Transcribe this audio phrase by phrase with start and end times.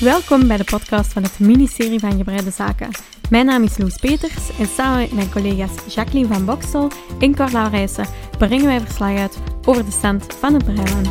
[0.00, 2.90] Welkom bij de podcast van het ministerie van Gebreide Zaken.
[3.30, 7.50] Mijn naam is Loes Peters en samen met mijn collega's Jacqueline van Boksel en Cor
[7.50, 8.06] Laurijsen
[8.38, 11.08] brengen wij verslag uit over de stand van het Breiland.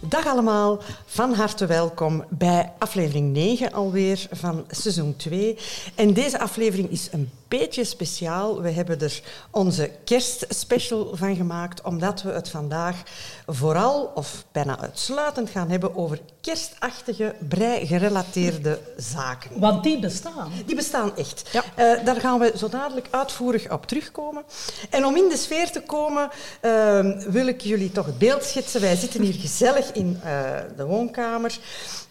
[0.00, 0.82] Dag allemaal,
[1.12, 5.58] van harte welkom bij aflevering 9 alweer van seizoen 2.
[5.94, 8.62] En deze aflevering is een beetje speciaal.
[8.62, 13.02] We hebben er onze kerstspecial van gemaakt, omdat we het vandaag
[13.46, 19.50] vooral of bijna uitsluitend gaan hebben over kerstachtige, brei-gerelateerde zaken.
[19.60, 20.50] Want die bestaan.
[20.66, 21.50] Die bestaan echt.
[21.54, 24.42] Uh, daar gaan we zo dadelijk uitvoerig op terugkomen.
[24.90, 26.30] En om in de sfeer te komen,
[26.62, 28.80] uh, wil ik jullie toch het beeld schetsen.
[28.80, 31.01] Wij zitten hier gezellig in uh, de woonkamer.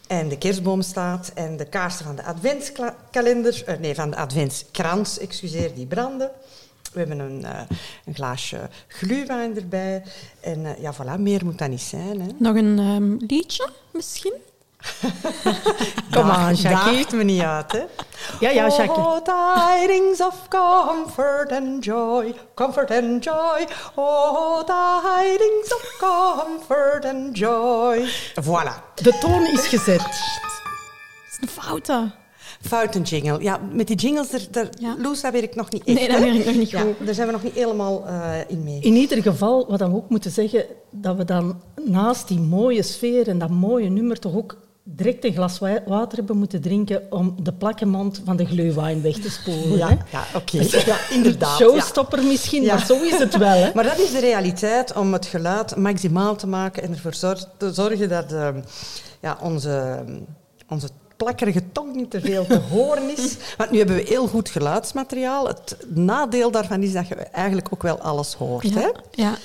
[0.08, 5.20] En de kerstboom staat en de kaarsen van de adventskalender, uh, nee, van de adventskrans,
[5.20, 6.31] excuseer, die branden.
[6.94, 7.59] We hebben een, uh,
[8.05, 10.04] een glaasje gluwijn erbij.
[10.40, 12.22] En uh, ja, voilà, meer moet dat niet zijn.
[12.22, 12.28] Hè.
[12.38, 14.33] Nog een um, liedje, misschien?
[16.11, 16.93] Kom aan, Jackie.
[16.93, 17.83] Daagt me niet uit, hè?
[18.39, 18.89] Ja, ja, Jackie.
[18.89, 23.67] Oh, tidings of comfort and joy, comfort and joy.
[23.95, 28.09] Oh, tidings of comfort and joy.
[28.41, 28.93] Voilà.
[28.95, 29.97] De toon is gezet.
[29.97, 30.09] Dat
[31.29, 32.11] is een foute.
[32.61, 33.41] Fouten jingle.
[33.41, 34.95] Ja, met die jingles, er, er, ja.
[34.97, 35.99] Loes, dat weet ik nog niet echt.
[35.99, 37.05] Nee, dat weet ik nog niet ja, goed.
[37.05, 38.79] Daar zijn we nog niet helemaal uh, in mee.
[38.81, 43.27] In ieder geval, wat we ook moeten zeggen, dat we dan naast die mooie sfeer
[43.27, 44.57] en dat mooie nummer toch ook
[44.95, 49.30] direct een glas water hebben moeten drinken om de plakkenmond van de gluwijn weg te
[49.30, 49.78] spoelen.
[49.78, 50.56] Ja, ja oké.
[50.66, 50.83] Okay.
[50.86, 51.58] Ja, inderdaad.
[51.58, 52.75] Showstopper misschien, ja.
[52.75, 53.50] maar zo is het wel.
[53.64, 53.72] Hè?
[53.73, 57.73] Maar dat is de realiteit om het geluid maximaal te maken en ervoor zor te
[57.73, 58.48] zorgen dat uh,
[59.22, 60.03] ja, onze,
[60.67, 63.38] onze plakkerige tong niet te veel te horen is.
[63.58, 65.48] Want nu hebben we heel goed geluidsmateriaal.
[65.48, 68.70] Het nadeel daarvan is dat je eigenlijk ook wel alles hoort.
[68.70, 68.89] Ja, hè?
[69.11, 69.38] ja.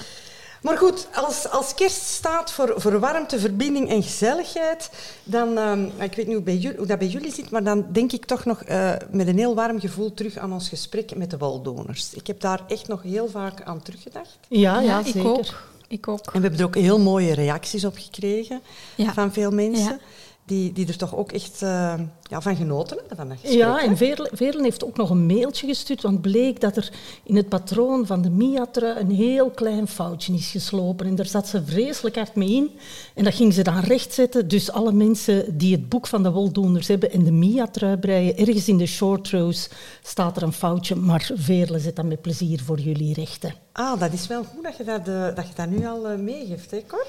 [0.67, 4.91] Maar goed, als, als kerst staat voor, voor warmte, verbinding en gezelligheid,
[5.25, 7.87] dan, uh, ik weet niet hoe, bij jullie, hoe, dat bij jullie zit, maar dan
[7.93, 11.31] denk ik toch nog uh, met een heel warm gevoel terug aan ons gesprek met
[11.31, 12.15] de waldoners.
[12.15, 14.39] Ik heb daar echt nog heel vaak aan teruggedacht.
[14.49, 15.21] Ja, ja, ja zeker.
[15.21, 15.69] ik ook.
[15.89, 16.27] Ik ook.
[16.27, 18.61] En we hebben er ook heel mooie reacties op gekregen
[18.95, 19.13] ja.
[19.13, 19.85] van veel mensen.
[19.85, 19.99] Ja.
[20.47, 23.17] Die, die er toch ook echt uh, ja, van genoten hebben.
[23.17, 23.97] Van dat gesprek, ja, en?
[24.33, 26.93] Veerle heeft ook nog een mailtje gestuurd, want bleek dat er
[27.25, 31.07] in het patroon van de Mia-trui een heel klein foutje is geslopen.
[31.07, 32.71] En daar zat ze vreselijk hard mee in.
[33.15, 34.49] En dat ging ze dan rechtzetten.
[34.49, 38.69] Dus alle mensen die het boek van de woldoeners hebben en de Mia-trui breien, ergens
[38.69, 39.69] in de short rows
[40.03, 43.55] staat er een foutje, maar Veerle zet dat met plezier voor jullie rechten.
[43.73, 46.19] Ah, dat is wel goed dat je dat, uh, dat, je dat nu al uh,
[46.19, 47.07] meegeeft, hè, Cor?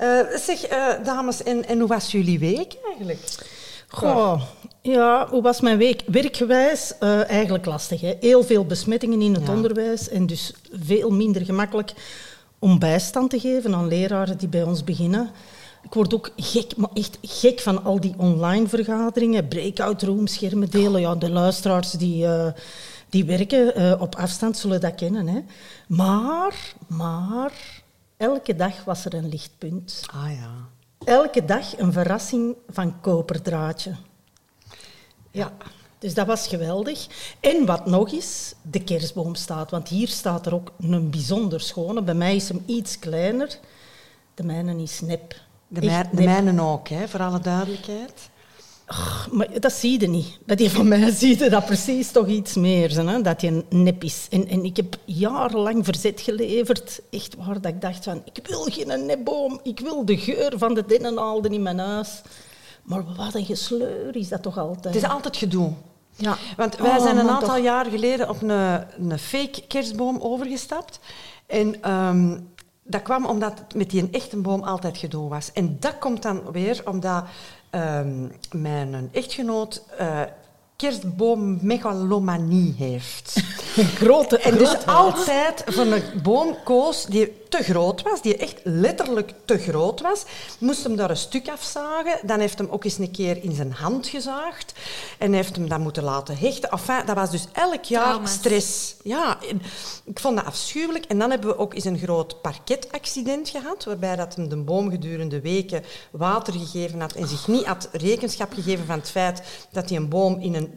[0.00, 3.20] Uh, zeg, uh, dames, en, en hoe was jullie week eigenlijk?
[3.88, 4.42] Goh,
[4.82, 6.02] ja, hoe was mijn week?
[6.06, 8.00] Werkgewijs uh, eigenlijk lastig.
[8.00, 8.14] Hè?
[8.20, 9.52] Heel veel besmettingen in het Ja.
[9.52, 11.92] onderwijs en dus veel minder gemakkelijk
[12.58, 15.30] om bijstand te geven aan leraren die bij ons beginnen.
[15.82, 20.70] Ik word ook gek, maar echt gek van al die online vergaderingen, breakout rooms, schermen
[20.70, 21.00] delen.
[21.00, 22.46] Ja, de luisteraars die, uh,
[23.08, 25.28] die werken uh, op afstand zullen dat kennen.
[25.28, 25.40] Hè.
[25.86, 27.79] Maar, maar,
[28.20, 30.02] elke dag was er een lichtpunt.
[30.12, 30.68] Ah ja.
[31.04, 33.94] Elke dag een verrassing van koperdraadje.
[35.30, 35.52] Ja,
[35.98, 37.06] dus dat was geweldig.
[37.40, 39.70] En wat nog is, de kerstboom staat.
[39.70, 42.02] Want hier staat er ook een bijzonder schone.
[42.02, 43.58] Bij mij is hem iets kleiner.
[44.34, 45.34] De mijne is nep.
[45.68, 48.30] De, mij, de mijne ook, hè, voor alle duidelijkheid.
[48.92, 50.38] Ach, maar dat zie je niet.
[50.44, 54.04] Bij die van mij zie je dat precies toch iets meer, hè, dat je nep
[54.04, 54.26] is.
[54.30, 58.62] En, en ik heb jarenlang verzet geleverd, echt waar, dat ik dacht van, ik wil
[58.62, 62.22] geen nepboom, ik wil de geur van de dennenaalden in mijn huis.
[62.82, 64.94] Maar wat een gesleur is dat toch altijd.
[64.94, 65.72] Het is altijd gedoe.
[66.16, 66.36] Ja.
[66.56, 67.64] Want wij Oh, zijn een man, aantal toch.
[67.64, 68.50] jaar geleden op een,
[69.10, 71.00] een fake kerstboom overgestapt.
[71.46, 72.38] En ehm,
[72.82, 75.52] dat kwam omdat het met die echte boom altijd gedoe was.
[75.52, 77.24] En dat komt dan weer omdat
[77.70, 80.22] ehm, mijn echtgenoot eh
[80.80, 83.34] kerstboom megalomanie heeft.
[83.76, 88.60] Een grote En dus altijd voor een boom koos die te groot was, die echt
[88.64, 90.24] letterlijk te groot was,
[90.58, 92.18] moest hem daar een stuk afzagen.
[92.26, 94.72] Dan heeft hem ook eens een keer in zijn hand gezaagd
[95.18, 96.70] en heeft hem dat moeten laten hechten.
[96.70, 98.32] Enfin, dat was dus elk jaar Trauma's.
[98.32, 98.94] stress.
[99.02, 99.38] Ja,
[100.04, 101.04] ik vond dat afschuwelijk.
[101.04, 104.90] En dan hebben we ook eens een groot parketaccident gehad, waarbij dat hem de boom
[104.90, 109.88] gedurende weken water gegeven had en zich niet had rekenschap gegeven van het feit dat
[109.88, 110.69] hij een boom in een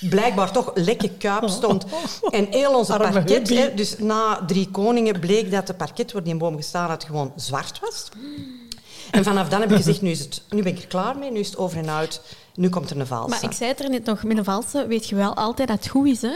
[0.00, 1.84] blijkbaar toch lekke kuip stond.
[2.30, 6.22] En heel onze Arme parket, hè, dus na drie koningen bleek dat de parket waar
[6.22, 8.08] die een boom gestaan had gewoon zwart was.
[9.10, 11.30] En vanaf dan heb ik gezegd, nu, is het, nu ben ik er klaar mee,
[11.30, 12.20] nu is het over en uit.
[12.54, 13.28] Nu komt er een valse.
[13.28, 15.76] Maar ik zei het er net nog, met een valse weet je wel altijd dat
[15.78, 16.28] het goed is, hè?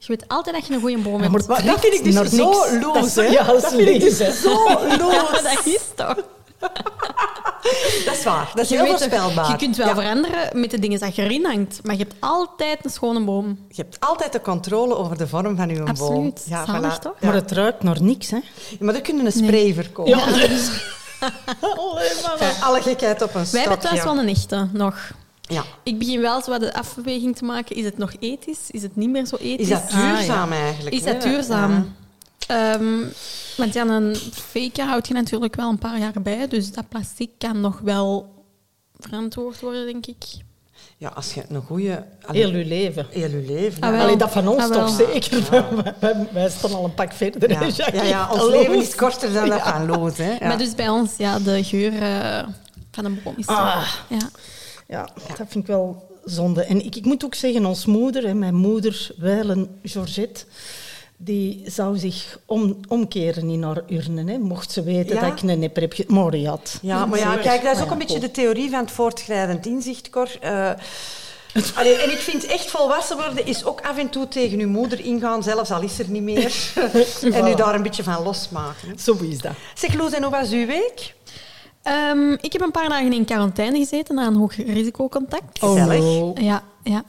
[0.00, 1.32] Je weet altijd dat je een goede boom hebt.
[1.32, 3.22] maar Maar dat vind ik dus zo loos, Dat is- hè.
[3.22, 5.42] ja, dat is vind ik dus zo Ja, loos.
[5.42, 6.16] dat is toch.
[8.06, 8.50] dat is waar.
[8.54, 9.50] Dat is Je heel toch, voorspelbaar.
[9.50, 9.94] Je kunt wel Ja.
[9.94, 13.58] veranderen met de dingen dat je erin hangt, maar je hebt altijd een schone boom.
[13.68, 15.86] Je hebt altijd de controle over de vorm van je boom.
[15.88, 16.44] Absoluut.
[16.48, 17.00] Zalig, voilà.
[17.02, 17.14] toch?
[17.20, 17.26] Ja.
[17.26, 18.38] Maar het ruikt naar niks, hè?
[18.80, 20.16] Maar dan kunnen een spray verkopen.
[20.18, 20.24] Ja.
[22.66, 25.10] Alle gekheid op een Wij hebben thuis wel een echte, nog.
[25.40, 25.64] Ja.
[25.82, 27.76] Ik begin wel zo wat de afweging te maken.
[27.76, 28.70] Is het nog ethisch?
[28.70, 29.58] Is het niet meer zo ethisch?
[29.58, 30.94] Is dat duurzaam eigenlijk?
[30.96, 31.94] Is dat duurzaam?
[32.48, 33.04] Ehm,
[33.56, 37.30] want ja, een fake houd je natuurlijk wel een paar jaar bij, dus dat plastic
[37.38, 38.34] kan nog wel
[38.98, 40.24] verantwoord worden, denk ik.
[40.96, 42.04] Ja, als je een goede...
[42.26, 43.06] Heel uw leven.
[43.10, 43.82] Heel je leven.
[43.82, 44.02] Ah, ja.
[44.02, 45.50] Allee, dat van ons Ah, toch zeker.
[45.50, 47.50] Wij, wij, wij staan al een pak verder.
[47.50, 47.68] Ja.
[47.92, 50.16] Ja, ja, ons leven is korter dan dat van Loos.
[50.16, 50.30] Hè?
[50.30, 50.46] Ja.
[50.46, 52.46] Maar dus bij ons, ja, de geur eh,
[52.90, 53.46] van een boom is...
[53.46, 53.88] Ah.
[54.08, 54.30] Ja.
[54.86, 56.64] Ja, dat vind ik wel zonde.
[56.64, 60.44] En ik, ik moet ook zeggen, ons moeder, hè, mijn moeder, Weilen Georgette,
[61.20, 65.20] die zou zich om, omkeren in haar urne, hè, mocht ze weten Ja?
[65.20, 66.78] dat ik een nepper heb ge- Moriat.
[66.82, 70.10] Ja, maar ja, kijk, dat is ook een beetje de theorie van het voortschrijdend inzicht,
[70.10, 70.28] Cor.
[70.40, 70.70] Eh,
[71.74, 75.00] allee, en ik vind echt volwassen worden is ook af en toe tegen uw moeder
[75.04, 76.72] ingaan, zelfs al is er niet meer.
[77.32, 78.88] en u daar een beetje van losmaken.
[78.88, 78.98] hè.
[78.98, 79.52] Zo is dat.
[79.74, 81.14] Zeg, Loes, en hoe was uw week?
[81.82, 85.58] Ehm, ik heb een paar dagen in quarantaine gezeten na een hoog risicocontact.
[85.58, 85.98] Gezellig.
[85.98, 86.32] no.
[86.40, 87.04] Ja, ja.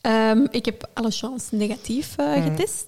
[0.00, 2.86] Ehm, ik heb alle chance negatief eh, getest.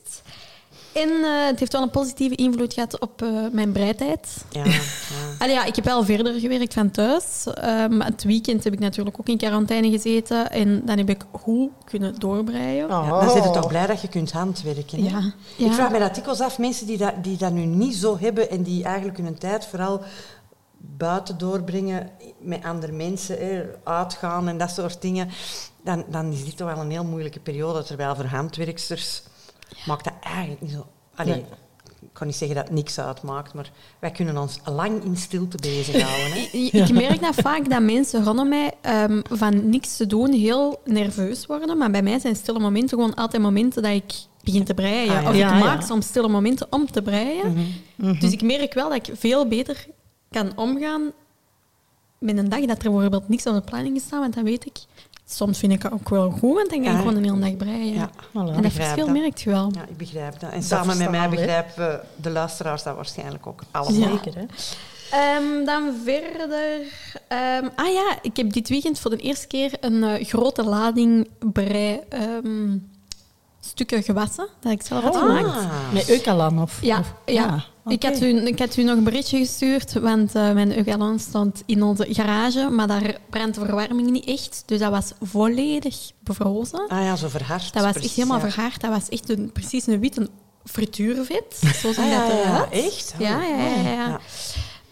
[0.96, 4.44] En eh, het heeft wel een positieve invloed gehad op eh, mijn breidheid.
[4.50, 4.81] Ja, ja.
[5.38, 7.46] Allee, ja, ik heb wel verder gewerkt van thuis.
[7.54, 10.50] Ehm, het weekend heb ik natuurlijk ook in quarantaine gezeten.
[10.50, 12.84] En dan heb ik goed kunnen doorbreien.
[12.84, 13.06] Oh.
[13.06, 15.04] Ja, dan zit je toch blij dat je kunt handwerken.
[15.04, 15.08] hè?
[15.08, 18.19] Ja, Ik vraag me dat dikwijls af, mensen die dat, die dat nu niet zo
[18.19, 20.02] hebben en die eigenlijk hun tijd vooral
[20.78, 25.28] buiten doorbrengen met andere mensen, hè, uitgaan en dat soort dingen,
[25.84, 27.82] dan, dan is dit toch wel een heel moeilijke periode.
[27.82, 29.22] Terwijl voor handwerksters
[29.86, 30.86] maakt dat eigenlijk niet zo...
[31.14, 31.44] Allee, Nee.
[32.00, 35.56] Ik kan niet zeggen dat het niks uitmaakt, maar wij kunnen ons lang in stilte
[35.56, 36.32] bezighouden.
[36.32, 36.40] Hè?
[36.58, 40.80] Ik, ik merk dat vaak dat mensen rondom mij ehm, van niks te doen heel
[40.84, 41.78] nerveus worden.
[41.78, 44.12] Maar bij mij zijn stille momenten gewoon altijd momenten dat ik
[44.44, 45.16] begin te breien.
[45.16, 45.28] Ah, ja.
[45.28, 45.64] Of Ja, ik ja.
[45.64, 47.74] maak soms stille momenten om te breien.
[47.96, 49.86] Dus ik merk wel dat ik veel beter
[50.30, 51.12] kan omgaan
[52.19, 54.20] met een dag dat er bijvoorbeeld niks op de planning staat.
[54.20, 54.78] Want dan weet ik,
[55.28, 56.99] soms vind ik het ook wel goed, want dan kan ik Ja.
[56.99, 57.94] gewoon een hele dag breien.
[57.94, 58.32] Ja, Voilà.
[58.32, 59.14] En dat begrijp verschil dat.
[59.17, 59.70] merkt je wel.
[59.75, 60.50] Ja, ik begrijp dat.
[60.50, 64.08] En Dat samen met mij begrijpen de luisteraars dat waarschijnlijk ook allemaal.
[64.11, 64.44] Zeker, hè?
[65.11, 66.81] Ehm, dan verder.
[67.28, 71.29] ehm, ah ja, ik heb dit weekend voor de eerste keer een eh, grote lading
[71.52, 72.76] brei ehm,
[73.66, 75.46] stukken gewassen dat ik zelf had gemaakt.
[75.46, 75.92] Ah.
[75.92, 76.78] Met Eucalan of...
[76.82, 77.64] Ja, of- ja.
[77.86, 78.06] Ik, oké.
[78.06, 81.82] had u, ik had u nog een berichtje gestuurd, want eh, mijn Eugalon stond in
[81.82, 84.62] onze garage, maar daar brandt de verwarming niet echt.
[84.66, 86.88] Dus dat was volledig bevrozen.
[86.88, 87.72] Ah ja, zo verhard.
[87.72, 88.50] Dat was precies, echt helemaal ja.
[88.50, 88.80] verhard.
[88.80, 90.28] Dat was echt een, precies een witte
[90.64, 91.60] frituurvet.
[91.80, 93.12] Zo zag Ah, ja, dat ja, echt?
[93.14, 93.80] Oh, Ja, ja, ja.
[93.80, 93.92] ja.
[93.92, 94.20] ja.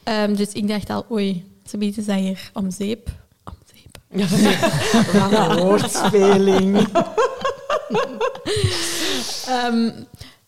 [0.03, 3.09] Ehm, dus ik dacht al, oei, ze bieden dat hier om zeep.
[3.45, 3.99] Om zeep.
[5.13, 6.79] Wat een woordspeling.
[9.49, 9.91] Ehm,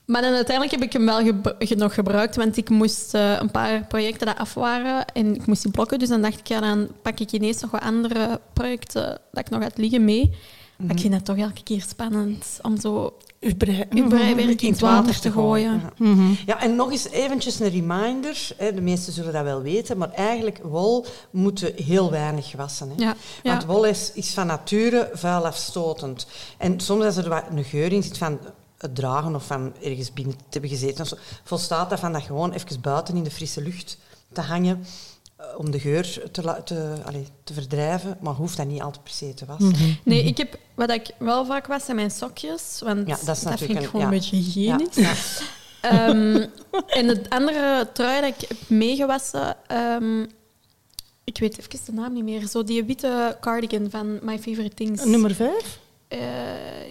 [0.05, 1.21] maar dan uiteindelijk heb ik hem wel
[1.59, 5.47] ge- nog gebruikt, want ik moest eh, een paar projecten dat af waren en ik
[5.47, 5.99] moest die blokken.
[5.99, 9.51] Dus dan dacht ik, ja, dan pak ik ineens nog wat andere projecten dat ik
[9.51, 10.31] nog had liggen mee.
[10.77, 14.71] Maar ik vind dat toch elke keer spannend om zo Uw brei- uw breiwerk in
[14.71, 15.83] het water te gooien.
[15.99, 16.15] Ja.
[16.47, 18.49] Ja, en nog eens eventjes een reminder.
[18.57, 22.89] Hè, de meesten zullen dat wel weten, maar eigenlijk wol moet heel weinig gewassen.
[22.97, 23.05] Hè.
[23.05, 23.17] Ja.
[23.43, 26.27] Want wol is, is van nature vuilafstotend.
[26.59, 28.39] En soms als er wat een geur in zit van
[28.79, 32.23] het dragen of van ergens binnen te hebben gezeten, of zo, volstaat dat van dat
[32.23, 33.99] gewoon even buiten in de frisse lucht
[34.33, 34.85] te hangen
[35.57, 39.35] om de geur te, te, allee, te verdrijven, maar hoeft dat niet altijd per se
[39.35, 39.75] te wassen.
[40.05, 42.81] Nee, ik heb, wat ik wel vaak was, zijn mijn sokjes.
[42.85, 44.07] Want Ja, dat is vind natuurlijk ik een- gewoon ja.
[44.13, 44.97] een beetje hygiënisch.
[44.97, 45.15] Ja,
[45.81, 46.47] Ehm,
[46.99, 49.57] en het andere trui dat ik heb meegewassen...
[49.67, 50.23] ehm,
[51.25, 52.47] ik weet even de naam niet meer.
[52.49, 55.05] Zo die witte cardigan van My Favorite Things.
[55.05, 55.79] Nummer vijf?
[56.09, 56.19] Eh,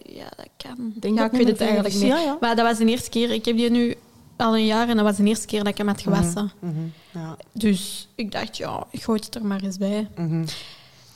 [0.03, 0.93] ja, dat kan.
[0.99, 2.03] denk ja, dat ik weet het eigenlijk niet.
[2.03, 2.37] Ja, ja.
[2.39, 3.31] Maar dat was de eerste keer.
[3.31, 3.95] Ik heb die nu
[4.37, 6.51] al een jaar en dat was de eerste keer dat ik hem had gewassen.
[6.59, 6.73] Mhm,
[7.11, 7.35] ja.
[7.51, 10.07] Dus ik dacht, ja, ik gooi het er maar eens bij.
[10.15, 10.45] Mhm.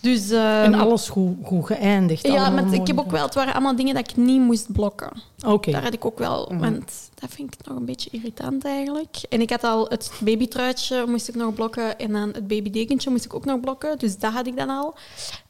[0.02, 2.28] Dus, ehm, en alles goed, goed geëindigd.
[2.28, 5.12] ja, maar ik heb ook wel, het waren allemaal dingen dat ik niet moest blokken.
[5.46, 5.72] Oké.
[5.72, 6.60] Daar had ik ook wel, Mhm.
[6.60, 9.16] want dat vind ik nog een beetje irritant eigenlijk.
[9.30, 13.26] En ik had al het babytruitje moest ik nog blokken en dan het babydekentje moest
[13.26, 13.98] ik ook nog blokken.
[13.98, 14.96] Dus dat had ik dan al.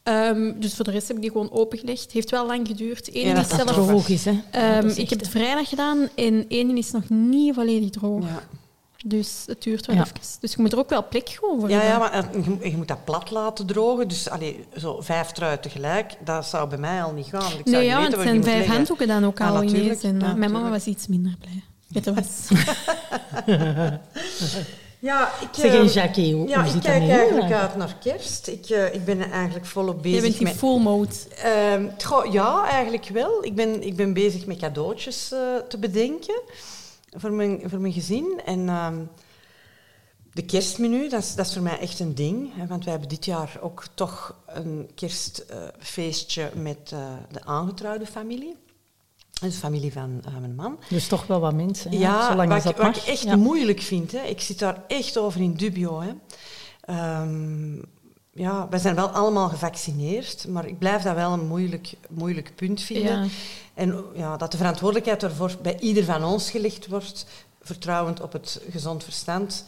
[0.03, 2.11] Ehm, dus voor de rest heb ik die gewoon opengelegd.
[2.11, 3.15] Heeft wel lang geduurd.
[3.15, 4.39] Eén Ja, dat is zelf, Droog is, hè.
[4.51, 8.23] ehm, is ik heb het vrijdag gedaan en één is nog niet volledig droog.
[8.25, 8.43] Ja.
[9.05, 10.01] Dus het duurt wel Ja.
[10.01, 10.15] even.
[10.39, 11.93] Dus je moet er ook wel plek gewoon voor Ja, hebben.
[11.93, 14.07] ja, maar eh, je, je moet dat plat laten drogen.
[14.07, 17.41] Dus allee, zo vijf truien tegelijk, dat zou bij mij al niet gaan.
[17.41, 18.73] Ik zou Nee, niet ja, het zijn vijf leggen.
[18.75, 19.83] handdoeken dan ook Ja, al natuurlijk.
[19.83, 20.03] ineens.
[20.03, 21.63] En, Ja, eh, mijn mama was iets minder blij.
[21.87, 22.27] Weet je wat?
[25.01, 28.47] Ja, ik, Zeg eens, eh, Jackie, hoe, ja, hoe ik kijk eigenlijk uit naar kerst.
[28.47, 30.55] Ik, eh, ik ben eigenlijk volop bezig Je bent in met...
[30.55, 31.09] full mode.
[31.35, 31.85] Ehm,
[32.31, 33.43] ja, eigenlijk wel.
[33.45, 35.39] Ik ben, ik ben bezig met cadeautjes eh,
[35.69, 36.41] te bedenken
[37.17, 38.41] voor mijn, voor mijn gezin.
[38.45, 39.03] En ehm,
[40.33, 42.55] de kerstmenu, dat is, dat is voor mij echt een ding.
[42.55, 48.55] Hè, want wij hebben dit jaar ook toch een kerstfeestje met eh, de aangetrouwde familie.
[49.41, 50.79] Dus de familie van eh, mijn man.
[50.89, 53.35] Dus toch wel wat mensen, ja, Ja, zolang wat, dat ik, wat ik echt Ja.
[53.35, 54.11] moeilijk vind.
[54.11, 54.21] Hè.
[54.21, 56.01] Ik zit daar echt over in dubio.
[56.01, 56.11] Hè.
[56.81, 57.77] Ehm,
[58.33, 62.81] ja, wij zijn wel allemaal gevaccineerd, maar ik blijf dat wel een moeilijk, moeilijk punt
[62.81, 63.23] vinden.
[63.23, 63.27] Ja.
[63.73, 67.25] En ja, dat de verantwoordelijkheid daarvoor bij ieder van ons gelegd wordt,
[67.61, 69.65] vertrouwend op het gezond verstand.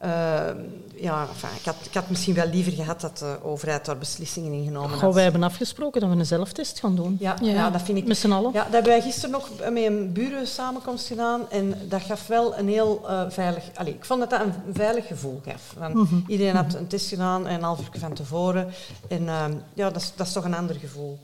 [0.00, 0.56] Ehm,
[0.94, 4.52] ja, enfin, ik, had, ik had misschien wel liever gehad dat de overheid daar beslissingen
[4.52, 5.14] in genomen Goh, had.
[5.14, 7.16] wij hebben afgesproken dat we een zelftest gaan doen.
[7.20, 7.52] Ja, Ja.
[7.52, 7.70] ja.
[7.70, 8.52] dat vind ik Met z'n allen.
[8.52, 11.50] ja, dat hebben wij gisteren nog met een buren samenkomst gedaan.
[11.50, 13.64] En dat gaf wel een heel eh, veilig...
[13.74, 15.74] Allee, ik vond dat dat een veilig gevoel gaf.
[15.78, 16.14] Want Mhm.
[16.26, 18.68] Iedereen had een test gedaan, een half uur van tevoren.
[19.08, 21.18] En ehm, ja, dat is, dat is toch een ander gevoel.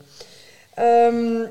[0.73, 1.41] Ehm,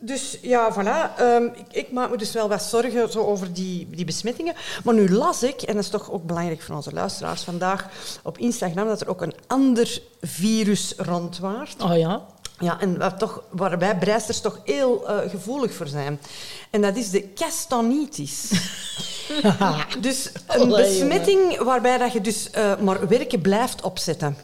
[0.00, 1.18] dus ja, voilà.
[1.18, 4.54] Ehm, ik, ik maak me dus wel wat zorgen zo over die, die besmettingen.
[4.84, 7.86] Maar nu las ik, en dat is toch ook belangrijk voor onze luisteraars vandaag,
[8.22, 11.82] op Instagram, dat er ook een ander virus rondwaart.
[11.82, 12.22] Oh ja?
[12.58, 16.20] Ja, en wat toch, waar wij breisters toch heel eh, gevoelig voor zijn.
[16.70, 18.50] En dat is de castanitis.
[20.00, 24.36] dus een Allee, besmetting waarbij dat je dus eh, maar werken blijft opzetten.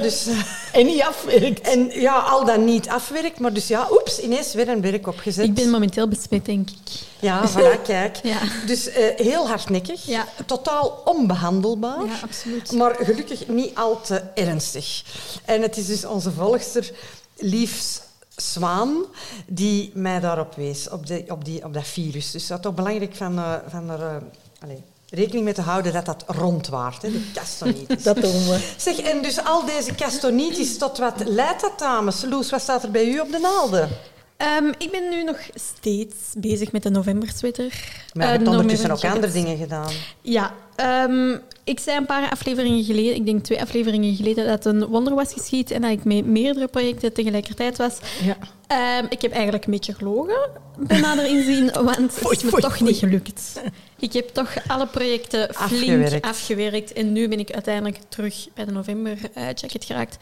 [0.00, 0.38] Dus, eh,
[0.80, 1.60] En niet afwerkt.
[1.60, 5.44] en ja, al dan niet afwerkt, maar dus ja, oeps, ineens weer een werk opgezet.
[5.44, 6.76] Ik ben momenteel besmet, denk ik.
[7.20, 8.16] Ja, voilà, kijk.
[8.22, 8.38] Ja.
[8.66, 10.26] Dus eh, heel hardnekkig, Ja.
[10.46, 12.04] totaal onbehandelbaar.
[12.06, 12.72] Ja, absoluut.
[12.72, 15.02] Maar gelukkig niet al te ernstig.
[15.44, 16.90] En het is dus onze volgster
[17.36, 18.00] Liefs
[18.36, 19.04] Zwaan
[19.46, 22.30] die mij daarop wees, op, de, op, die, op dat virus.
[22.30, 24.16] Dus dat is toch belangrijk van, eh, van er eh,
[24.60, 24.82] allee,
[25.14, 28.02] rekening mee te houden dat dat rondwaart, hè, de castonitis.
[28.08, 28.72] Dat doen we.
[28.76, 32.24] Zeg, en dus al deze castonitis, tot wat leidt dat, dames?
[32.28, 33.88] Loes, wat staat er bij u op de naalden?
[34.36, 37.72] Ehm, ik ben nu nog steeds bezig met de novembersweater.
[38.12, 39.90] Maar je Eh, hebt ondertussen ook andere dingen gedaan.
[40.20, 44.84] Ja, ehm, ik zei een paar afleveringen geleden, ik denk twee afleveringen geleden, dat een
[44.84, 47.98] wonder was geschied en dat ik met meerdere projecten tegelijkertijd was.
[48.22, 48.36] Ja.
[48.66, 52.62] Ehm, ik heb eigenlijk een beetje gelogen bij nader inzien, want het is me foei,
[52.62, 52.90] toch foei.
[52.90, 53.60] niet gelukt.
[53.98, 56.26] Ik heb toch alle projecten flink Afgewerkt.
[56.26, 56.92] afgewerkt.
[56.92, 60.16] En nu ben ik uiteindelijk terug bij de november eh, jacket geraakt.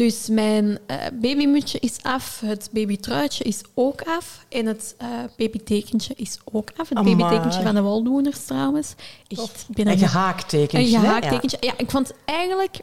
[0.00, 6.14] Dus mijn eh babymutje is af, het babytruitje is ook af en het eh babytekentje
[6.16, 6.88] is ook af.
[6.88, 7.16] Het Amai.
[7.16, 8.94] babytekentje van de waldoeners trouwens.
[9.28, 10.78] Echt, ik ben Een gehaaktekentje.
[10.96, 11.56] een gehaaktekentje.
[11.60, 11.72] Ja.
[11.76, 12.76] ik vond het eigenlijk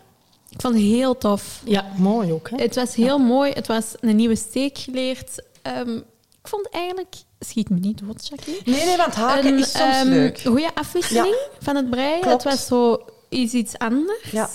[0.50, 1.62] ik vond het heel tof.
[1.66, 2.50] ja, mooi ook.
[2.50, 2.58] Hè?
[2.58, 3.52] Het was heel mooi.
[3.52, 5.44] Het was een nieuwe steek geleerd.
[5.62, 5.96] Ehm,
[6.42, 7.16] ik vond eigenlijk...
[7.40, 8.56] Schiet me niet dood, Jackie.
[8.64, 8.72] Ja.
[8.72, 10.40] Nee, nee, want haken Een is soms ehm, leuk.
[10.40, 12.22] goede afwisseling van het breien.
[12.22, 12.44] Klopt.
[12.44, 14.32] Het was zo is iets anders.
[14.32, 14.50] Ja.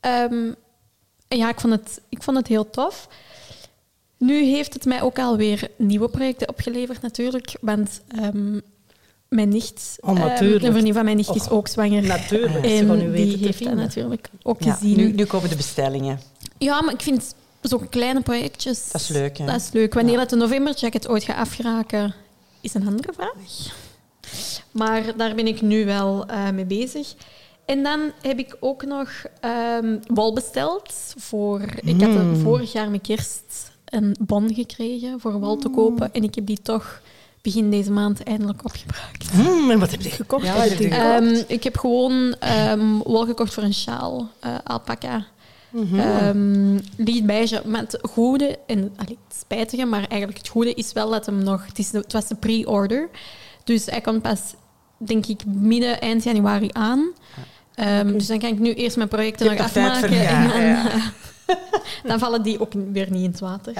[0.00, 0.52] Ehm,
[1.38, 3.08] ja, ik vond, het, ik vond het heel tof.
[4.18, 7.52] Nu heeft het mij ook alweer nieuwe projecten opgeleverd, natuurlijk.
[7.60, 8.58] Want ehm,
[9.28, 10.64] mijn nicht, Oh, natuurlijk.
[10.64, 12.02] een vriendin van mijn nicht, is ook zwanger.
[12.02, 14.96] Natuurlijk, ze En van u die heeft dat natuurlijk ook Ja, gezien.
[14.96, 16.20] nu, nu komen de bestellingen.
[16.58, 18.90] Ja, maar ik vind zo'n kleine projectjes...
[18.90, 19.46] Dat is leuk, hè?
[19.46, 19.94] Dat is leuk.
[19.94, 22.14] Wanneer dat de novemberjacket ooit gaat afgeraken,
[22.60, 23.32] is een andere vraag.
[24.70, 27.14] Maar daar ben ik nu wel eh, mee bezig.
[27.70, 29.10] En dan heb ik ook nog
[29.40, 30.92] ehm wol besteld.
[31.16, 32.16] Voor, Ik had Mm.
[32.16, 36.14] een- vorig jaar met kerst een bon gekregen voor wol te kopen.
[36.14, 37.00] En ik heb die toch
[37.42, 39.30] begin deze maand eindelijk opgebruikt.
[39.30, 40.44] Hmm, en wat heb je gekocht?
[40.46, 40.88] Ja, heb je?
[40.88, 45.26] Ehm, ik heb gewoon ehm, wol gekocht voor een sjaal, eh alpaca.
[46.96, 47.62] Licht beige.
[47.66, 51.42] Maar het goede, en allee, het spijtige, maar eigenlijk het goede is wel dat hem
[51.42, 51.66] nog...
[51.66, 53.08] Het, is de- het was de pre-order.
[53.64, 54.40] Dus hij komt pas,
[54.96, 57.10] denk ik, midden, eind januari aan.
[57.80, 60.08] Ehm, Dus dan kan ik nu eerst mijn projecten Je nog afmaken.
[60.08, 60.90] en ja, dan, ja.
[60.90, 61.56] eh,
[62.08, 63.72] dan vallen die ook weer niet in het water.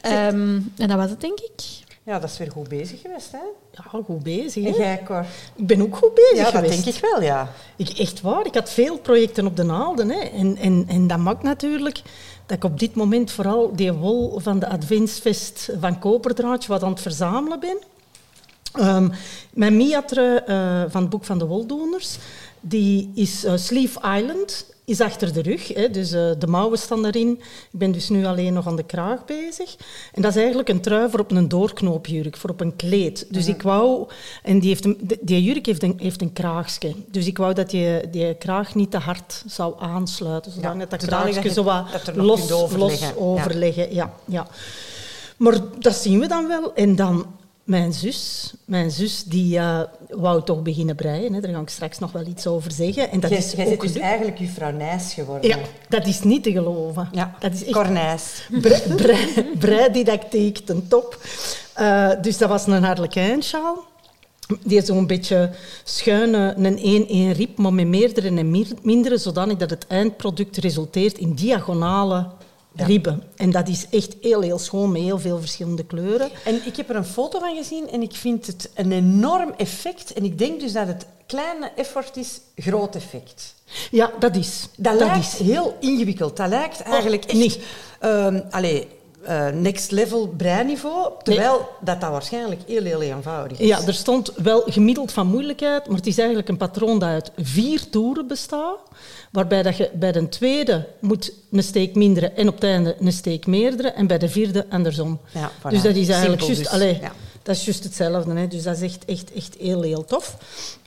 [0.00, 1.62] Ehm, en dat was het, denk ik.
[2.02, 3.38] ja, dat is weer goed bezig geweest, hè?
[3.72, 4.64] Ja, goed bezig.
[4.64, 4.78] En Hè?
[4.78, 5.24] jij, Cor?
[5.54, 6.84] Ik ben ook goed bezig Ja, dat geweest.
[6.84, 7.52] denk ik wel, ja.
[7.76, 10.08] Ik, echt waar, ik had veel projecten op de naalden.
[10.10, 10.18] Hè.
[10.20, 12.02] En, en, en dat maakt natuurlijk
[12.46, 16.90] dat ik op dit moment vooral die wol van de Adventsfest van Koperdraadje wat aan
[16.90, 17.78] het verzamelen ben.
[18.72, 19.08] Ehm,
[19.50, 22.16] mijn Miatre eh, van het boek van de woldoeners,
[22.60, 25.74] die is eh, Sleeve Island, is achter de rug.
[25.74, 27.30] Hè, dus eh, de mouwen staan erin.
[27.72, 29.76] Ik ben dus nu alleen nog aan de kraag bezig.
[30.12, 33.26] En dat is eigenlijk een trui voor op een doorknoopjurk, voor op een kleed.
[33.30, 34.08] Dus ik wou...
[34.42, 36.94] En die, heeft een, die jurk heeft een, heeft een kraagje.
[37.10, 40.52] Dus ik wou dat die, die kraag niet te hard zou aansluiten.
[40.52, 41.84] Zodat Ja, dat, kraagje dat je- zo wat
[42.14, 43.14] los, overleggen.
[43.14, 43.94] los overleggen.
[43.94, 44.46] Ja, ja.
[45.36, 46.74] Maar dat zien we dan wel.
[46.74, 47.26] En dan
[47.68, 51.32] mijn zus, mijn zus die uh, wou toch beginnen breien.
[51.32, 51.40] Hè.
[51.40, 53.10] Daar ga ik straks nog wel iets over zeggen.
[53.10, 55.48] En dat jij, is jij ook dus eigenlijk juffrouw Nijs geworden.
[55.50, 55.58] Ja,
[55.88, 57.08] dat is niet te geloven.
[57.12, 58.48] Ja, dat is echt Cornijs.
[59.58, 61.22] Breididactiek ten top.
[61.80, 63.84] Uh, dus dat was een harlekijnsjaal.
[64.64, 65.50] Die zo'n beetje
[65.84, 71.34] schuine, een 1-1 riep, maar met meerdere en mindere, zodanig dat het eindproduct resulteert in
[71.34, 72.26] diagonale
[72.80, 73.22] ribben.
[73.36, 76.30] En dat is echt heel, heel schoon, met heel veel verschillende kleuren.
[76.44, 80.12] En ik heb er een foto van gezien en ik vind het een enorm effect.
[80.12, 83.54] En ik denk dus dat het kleine effort is, groot effect.
[83.90, 84.68] Ja, dat is.
[84.76, 85.38] Dat, lijkt is.
[85.38, 86.36] heel ingewikkeld.
[86.36, 87.38] Dat lijkt eigenlijk oh, echt...
[87.38, 87.58] Niet.
[88.00, 88.84] Um, allez,
[89.28, 93.66] uh, next level breinniveau, terwijl dat, dat waarschijnlijk heel, heel eenvoudig is.
[93.66, 97.30] Ja, er stond wel gemiddeld van moeilijkheid, maar het is eigenlijk een patroon dat uit
[97.36, 98.78] vier toeren bestaat,
[99.30, 103.12] waarbij dat je bij de tweede moet een steek mindere en op het einde een
[103.12, 105.18] steek meerdere, en bij de vierde andersom.
[105.30, 106.70] Ja, Dus dat is eigenlijk juist...
[106.70, 106.98] Dus.
[107.00, 107.12] Ja.
[107.42, 108.34] Dat is juist hetzelfde.
[108.34, 108.46] Hè.
[108.46, 110.36] Dus dat is echt, echt, echt heel, heel tof.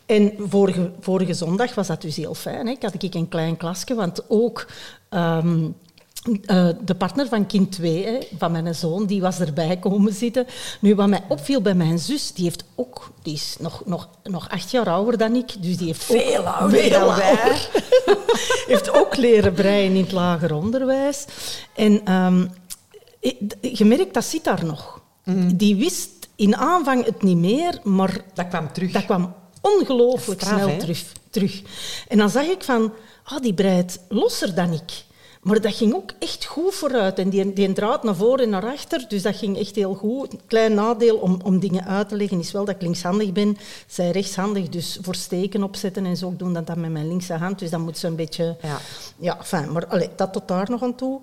[0.06, 2.66] En vorige, vorige zondag was dat dus heel fijn.
[2.66, 2.72] Hè.
[2.72, 4.68] Ik had ik een klein klasje, want ook...
[5.10, 5.76] Um,
[6.24, 10.46] uh, de partner van kind 2, van mijn zoon, die was erbij komen zitten.
[10.80, 14.50] Nu, wat mij opviel bij mijn zus, die heeft ook, die is nog, nog, nog
[14.50, 16.80] acht jaar ouder dan ik, dus die heeft veel ouder
[18.68, 21.26] heeft ook leren breien in het lager onderwijs.
[21.76, 22.50] En um,
[23.62, 25.02] je merkt, dat zit daar nog.
[25.24, 25.58] Mm.
[25.58, 28.22] Die wist in aanvang het niet meer, maar...
[28.34, 28.92] Dat kwam terug.
[28.92, 31.62] Dat kwam ongelooflijk snel terug, terug.
[32.08, 35.04] En dan zag ik van, ah, die breidt losser dan ik.
[35.42, 37.20] Maar dat ging ook echt goed vooruit.
[37.20, 40.34] En die, die draad naar voren en naar achter, dus dat ging echt heel goed.
[40.34, 43.58] Een klein nadeel om, om dingen uit te leggen is wel dat ik linkshandig ben.
[43.88, 47.60] Zij rechtshandig, dus voor steken opzetten en zo doen dat dan met mijn linkse hand.
[47.60, 48.58] Dus dan moet ze een beetje...
[48.62, 48.78] Ja,
[49.18, 49.72] ja fijn.
[49.72, 51.20] Maar allez, dat tot daar nog aan toe.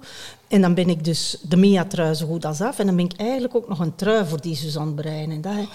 [0.49, 2.79] En dan ben ik dus de Mia-trui zo goed als af.
[2.79, 5.31] En dan ben ik eigenlijk ook nog een trui voor die Suzanne Brein.
[5.31, 5.67] En dat,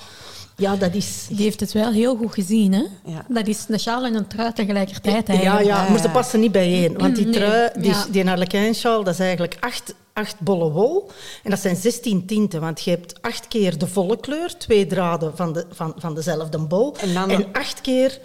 [0.55, 1.25] ja, dat is...
[1.29, 2.83] Die heeft het wel heel goed gezien, hè?
[3.05, 3.25] Ja.
[3.27, 6.97] Dat is een sjaal en een trui tegelijkertijd Ja, ja, maar ze passen niet bijeen.
[7.01, 8.06] Want die trui, die, ja.
[8.12, 11.10] die harlekijnsjaal, dat is eigenlijk acht, acht bolle wol.
[11.43, 15.36] En dat zijn zestien tinten, want je hebt acht keer de volle kleur, twee draden
[15.36, 16.95] van, de, van, van dezelfde bol.
[16.97, 18.19] En, dan en acht keer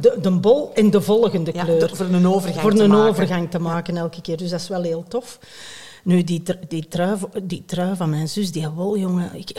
[0.00, 1.90] de, de bol en de volgende kleur.
[1.96, 3.08] voor een overgang voor te een maken.
[3.08, 4.36] overgang te maken elke keer.
[4.36, 5.38] Dus dat is wel heel tof.
[6.04, 9.52] Nu, die, die, trui, die trui van mijn zus, die wol, jongen, ik,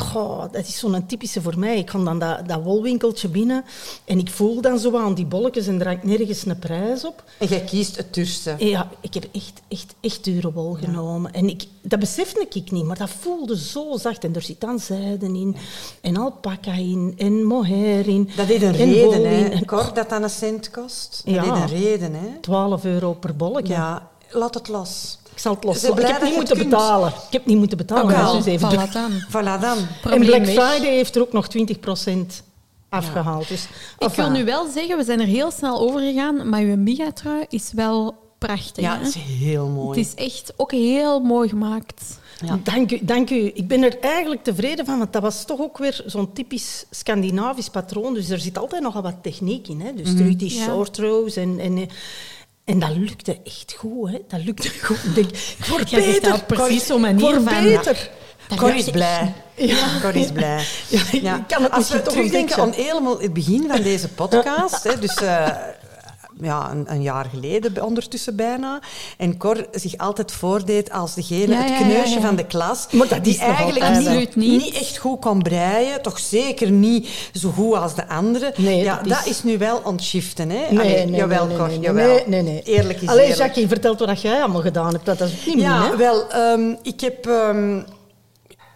[0.51, 1.77] dat is zo'n typische voor mij.
[1.77, 3.65] Ik kom dan dat, dat wolwinkeltje binnen
[4.05, 7.23] en ik voel dan zo aan die bolletjes en er nergens een prijs op.
[7.39, 8.55] En jij kiest het duurste.
[8.57, 11.33] Ja, ik heb echt, echt, echt dure wol genomen.
[11.33, 14.23] En ik, dat besefte ik niet, maar dat voelde zo zacht.
[14.23, 15.55] En er zit dan zijde in,
[16.01, 18.29] en alpaca in, en mohair in.
[18.35, 19.65] Dat is een reden, hè?
[19.65, 21.21] Kort dat dan een cent kost.
[21.25, 22.27] Dat ja, is een reden, hè?
[22.41, 23.73] 12 euro per bolletje.
[23.73, 25.17] Ja, laat het los.
[25.35, 25.83] Ik zal het los.
[25.83, 27.07] Ik heb niet moeten betalen.
[27.07, 28.03] Ik heb niet moeten betalen.
[28.03, 28.37] Okay.
[28.37, 29.11] Dus even voilà dan.
[29.29, 29.77] Voilà dan.
[30.13, 32.43] En Black Friday heeft er ook nog 20%
[32.89, 33.47] afgehaald.
[33.47, 33.67] Dus,
[33.97, 37.45] ik wil nu wel zeggen, we zijn er heel snel over gegaan, maar uw Miga-trui
[37.49, 38.83] is wel prachtig.
[38.83, 39.99] Ja, het is heel mooi.
[39.99, 42.19] Het is echt ook heel mooi gemaakt.
[42.45, 42.59] Ja.
[42.63, 43.51] Dank, u, dank u.
[43.53, 47.69] Ik ben er eigenlijk tevreden van, want dat was toch ook weer zo'n typisch Scandinavisch
[47.69, 48.13] patroon.
[48.13, 49.81] Dus er zit altijd nogal wat techniek in.
[49.81, 49.93] Hè?
[49.93, 51.87] Dus mm terug die short rows en, en
[52.65, 54.19] en dat lukte echt goed, hè.
[54.27, 55.03] Dat lukte goed.
[55.03, 55.35] Ik denk,
[55.67, 56.43] voor beter.
[56.43, 57.63] precies zo'n manier voor van...
[57.63, 58.09] beter.
[58.55, 59.33] Cor is blij.
[59.55, 59.99] Ja.
[60.01, 60.65] Cor is blij.
[60.87, 61.45] Ja, ja.
[61.47, 65.47] Kan het Als we terugdenken aan helemaal het begin van deze podcast, hè, dus uh,
[66.41, 68.79] ja, een, een, jaar geleden ondertussen bijna.
[69.17, 74.35] En Cor zich altijd voordeed als degene, het kneusje van de klas, maar die eigenlijk
[74.35, 74.73] niet, niet.
[74.73, 76.01] echt goed kon breien.
[76.01, 78.51] Toch zeker niet zo goed als de anderen.
[78.55, 79.43] Nee, ja, dat, is...
[79.43, 80.49] nu wel ontschiften.
[80.49, 80.55] Hè?
[80.55, 82.23] Nee, Allee, nee, jawel, nee, Cor, nee, jawel.
[82.27, 83.35] Nee, nee, Eerlijk is Allee.
[83.35, 85.05] Jackie, vertel wat jij allemaal gedaan hebt.
[85.05, 87.25] Dat is niet Ja, min, wel, um, ik heb...
[87.25, 87.85] Um,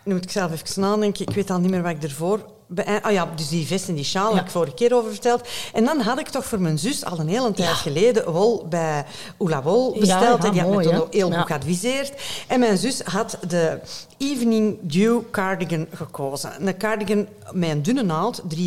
[0.03, 1.25] nu moet ik zelf even nadenken.
[1.27, 2.57] Ik weet al niet meer wat ik ervoor
[3.01, 4.35] Ah ja, dus die vest en die sjaal, ja.
[4.35, 5.47] heb ik vorige keer over verteld.
[5.73, 9.05] En dan had ik toch voor mijn zus al een hele tijd geleden wol bij
[9.37, 10.43] Oula Wol besteld.
[10.43, 12.13] en die had me toen ook heel goed geadviseerd.
[12.47, 13.79] En mijn zus had de
[14.17, 16.67] Evening Dew cardigan gekozen.
[16.67, 18.57] Een cardigan met een dunne naald, 3,5.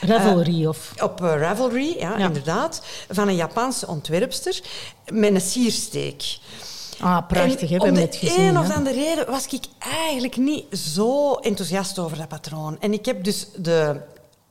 [0.00, 0.92] Ravelry uh, of?
[1.02, 2.82] Op uh, Ravelry, ja, inderdaad.
[3.10, 4.60] Van een Japanse ontwerpster.
[5.12, 6.38] Met een siersteek.
[7.00, 7.76] Ah, prachtig, hè?
[7.76, 12.76] Om de een of andere reden was ik eigenlijk niet zo enthousiast over dat patroon.
[12.80, 14.00] En ik heb dus de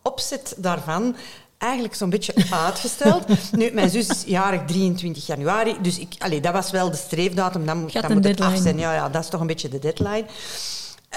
[0.02, 1.16] opzet daarvan
[1.58, 2.34] eigenlijk zo'n beetje
[2.66, 3.52] uitgesteld.
[3.52, 7.66] nu, mijn zus is jarig 23 januari, dus ik, allee, dat was wel de streefdatum.
[7.66, 8.78] Dan, dan moet het af zijn.
[8.78, 10.26] Ja, ja, dat is toch een beetje de deadline.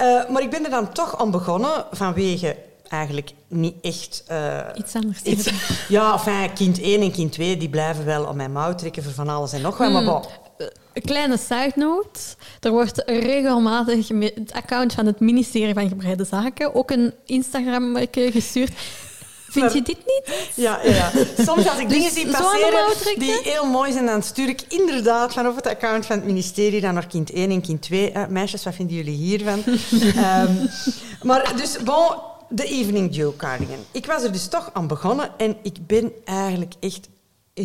[0.01, 2.55] Uh, maar ik ben er dan toch aan begonnen vanwege
[2.87, 4.23] eigenlijk niet echt...
[4.31, 5.21] Uh, iets anders.
[5.21, 5.49] Iets,
[5.87, 9.13] ja, enfin, kind 1 en kind 2 die blijven wel op mijn mouw trekken voor
[9.13, 9.91] van alles en nog wat.
[9.91, 10.23] Maar bon,
[10.93, 12.19] een kleine side note.
[12.59, 18.71] Er wordt regelmatig het account van het ministerie van Gebreide Zaken ook een Instagram gestuurd.
[19.49, 20.49] Vind je dit niet?
[20.55, 21.11] Ja, ja.
[21.37, 24.47] Soms als ik dingen Dus zie aan de passeren die heel mooi zijn, dan stuur
[24.47, 28.11] ik inderdaad vanaf het account van het ministerie dan naar kind 1 en kind 2.
[28.11, 29.63] Eh, meisjes, wat vinden jullie hiervan?
[30.15, 30.53] Ehm,
[31.23, 32.07] maar dus, bon,
[32.49, 33.85] de Evening Joe cardigan.
[33.91, 37.07] Ik was er dus toch aan begonnen en ik ben eigenlijk echt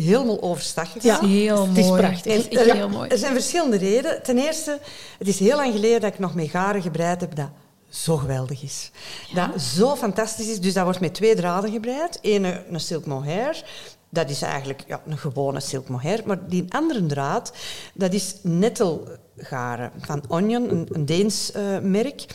[0.01, 1.23] helemaal overstag gegaan.
[1.23, 2.01] Is heel het is mooi.
[2.01, 2.47] prachtig.
[2.49, 3.09] En er, heel mooi.
[3.09, 4.23] er zijn verschillende redenen.
[4.23, 4.79] Ten eerste,
[5.17, 7.49] het is heel lang geleden dat ik nog met garen gebreid heb dat
[7.89, 8.91] zo geweldig is.
[9.33, 10.59] Dat zo fantastisch is.
[10.59, 12.19] Dus dat wordt met twee draden gebreid.
[12.21, 13.63] Eén een silk mohair.
[14.09, 16.21] Dat is eigenlijk ja, een gewone silk mohair.
[16.25, 17.53] Maar die andere draad,
[17.93, 22.25] dat is nettelgaren van Onion, een, een Deens eh, merk.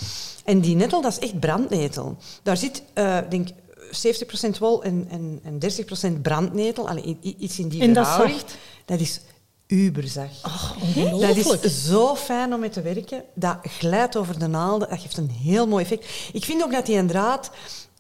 [0.44, 2.16] En die nettel, dat is echt brandnetel.
[2.42, 3.54] Daar zit, eh, denk ik,
[3.90, 6.88] 70% wol en, en, en 30% brandnetel.
[6.88, 8.40] Allee, iets in die En dat verhouding.
[8.40, 8.56] zacht?
[8.84, 9.20] Dat is
[9.66, 10.42] uberzacht.
[10.42, 10.76] Ach,
[11.20, 13.22] Dat is zo fijn om mee te werken.
[13.34, 14.88] Dat glijdt over de naalden.
[14.88, 16.08] Dat geeft een heel mooi effect.
[16.32, 17.50] Ik vind ook dat die een draad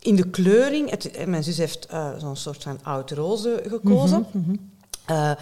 [0.00, 0.90] in de kleuring...
[0.90, 4.26] Het, mijn zus heeft eh, zo'n soort van oud roze gekozen.
[5.06, 5.32] Eh,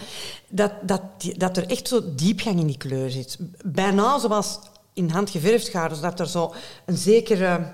[0.49, 1.01] dat, dat,
[1.37, 3.37] dat er echt zo diepgang in die kleur zit.
[3.65, 4.59] Bijna zoals
[4.93, 5.71] in handgeverfd.
[5.89, 6.53] Dus dat er zo
[6.85, 7.73] een zekere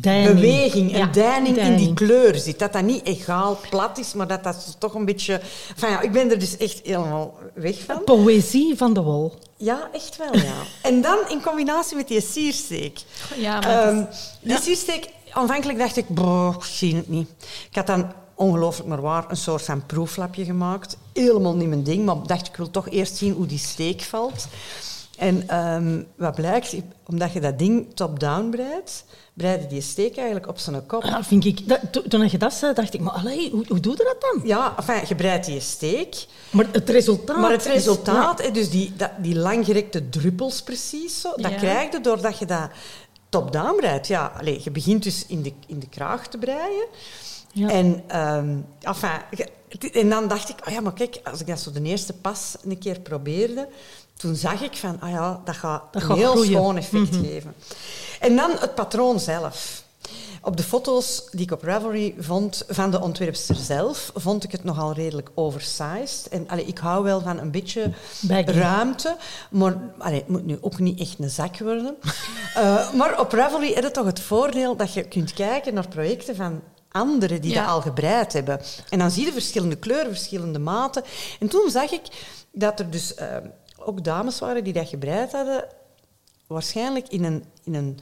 [0.00, 0.34] Deining.
[0.34, 2.58] beweging, een Ja, deining, in die kleur zit.
[2.58, 5.40] Dat dat niet egaal plat is, maar dat dat toch een beetje...
[5.68, 8.04] Enfin, ja, ik ben er dus echt helemaal weg van.
[8.04, 9.34] Poëzie van de wol.
[9.56, 10.54] Ja, echt wel, ja.
[10.82, 12.98] En dan in combinatie met die siersteek.
[13.36, 14.04] Ja, maar Ehm,
[14.40, 17.28] die siersteek, aanvankelijk dacht ik, boh, zie het niet.
[17.70, 20.96] Ik had dan ongelooflijk maar waar een soort van proeflapje gemaakt.
[21.12, 24.46] Helemaal niet mijn ding, maar dacht ik wil toch eerst zien hoe die steek valt.
[25.16, 26.74] En ehm, wat blijkt,
[27.06, 31.04] omdat je dat ding top-down breidt, breidde die steek eigenlijk op zijn kop.
[31.04, 33.80] Ja, vind ik, dat, to- toen je dat zei, dacht ik, maar allee, hoe, hoe
[33.80, 34.46] doe je dat dan?
[34.48, 36.26] Ja, enfin, je breidt die steek.
[36.50, 37.36] Maar het resultaat...
[37.36, 41.56] Maar het is- resultaat, dus die, dat, die langgerekte druppels precies, zo, dat Ja.
[41.56, 42.70] krijg je doordat je dat
[43.28, 44.06] top-down breidt.
[44.06, 46.86] Ja, allee, je begint dus in de, in de kraag te breien.
[47.52, 47.68] Ja.
[47.68, 49.10] En, ehm, enfin,
[49.92, 52.56] en dan dacht ik, oh ja, maar kijk, als ik dat zo de eerste pas
[52.64, 53.68] een keer probeerde,
[54.16, 56.52] toen zag ik van, ah ja, dat gaat Dat een gaat heel groeien.
[56.52, 57.54] schoon effect geven.
[58.20, 59.84] En dan het patroon zelf.
[60.42, 64.64] Op de foto's die ik op Ravelry vond van de ontwerpster zelf, vond ik het
[64.64, 66.28] nogal redelijk oversized.
[66.30, 68.50] En allee, ik hou wel van een beetje Baggy.
[68.50, 69.16] ruimte,
[69.50, 71.96] maar allee, het moet nu ook niet echt een zak worden.
[72.54, 76.36] Eh, maar op Ravelry heb je toch het voordeel dat je kunt kijken naar projecten
[76.36, 77.60] van anderen die Ja.
[77.60, 78.60] dat al gebreid hebben.
[78.88, 81.02] En dan zie je verschillende kleuren, verschillende maten.
[81.40, 82.02] En toen zag ik
[82.52, 83.26] dat er dus eh,
[83.86, 85.64] ook dames waren die dat gebreid hadden,
[86.46, 87.98] waarschijnlijk in een, in een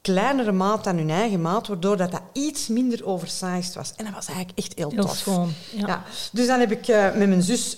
[0.00, 3.92] kleinere maat dan hun eigen maat, waardoor dat, dat iets minder oversized was.
[3.96, 5.16] En dat was eigenlijk echt heel, Heel tof.
[5.16, 6.02] schoon, ja.
[6.32, 7.76] Dus dan heb ik eh, met mijn zus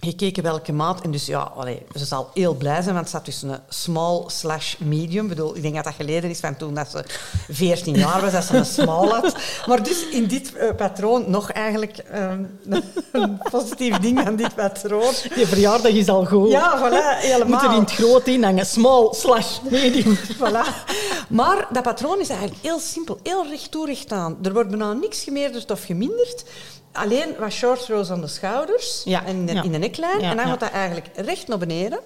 [0.00, 1.00] gekeken welke maat.
[1.00, 4.24] En dus ja, allee, ze zal heel blij zijn, want het staat tussen een small
[4.26, 5.22] slash medium.
[5.22, 7.04] Ik bedoel, ik denk dat dat geleden is van toen dat ze
[7.48, 9.34] 14 jaar was, dat ze een small had.
[9.66, 12.44] Maar dus in dit eh, patroon nog eigenlijk ehm,
[13.12, 15.12] een positief ding aan dit patroon.
[15.34, 16.50] Je verjaardag is al goed.
[16.50, 17.74] Ja, voilà, Je moet er helemaal.
[17.74, 18.66] in het groot in hangen.
[18.66, 20.16] Small slash medium.
[20.40, 20.86] Voilà.
[21.28, 24.38] Maar dat patroon is eigenlijk heel simpel, heel recht toe, recht aan.
[24.42, 26.44] Er wordt bijna niks gemeerderd of geminderd.
[26.92, 29.62] Alleen wat short rows aan de schouders Ja, en in de, ja.
[29.62, 30.20] in de neckline.
[30.20, 30.50] Ja, en dan ja.
[30.50, 32.00] gaat dat eigenlijk recht naar beneden.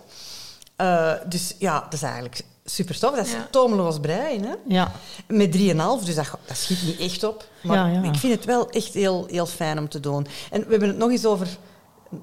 [0.77, 3.15] Eh, dus ja, dat is eigenlijk super tof.
[3.17, 3.49] Dat is Ja.
[3.51, 4.45] tomeloos breien.
[4.45, 4.55] Hè?
[4.67, 4.93] Ja.
[5.29, 7.45] Met 3,5, dus dat, dat schiet niet echt op.
[7.63, 8.09] Maar Ja, ja.
[8.09, 10.27] ik vind het wel echt heel, heel fijn om te doen.
[10.51, 11.49] En we hebben het nog eens over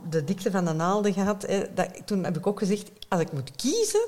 [0.09, 1.41] de dikte van de naalden gehad.
[1.47, 1.73] Hè.
[1.73, 4.07] Dat, toen heb ik ook gezegd, als ik moet kiezen,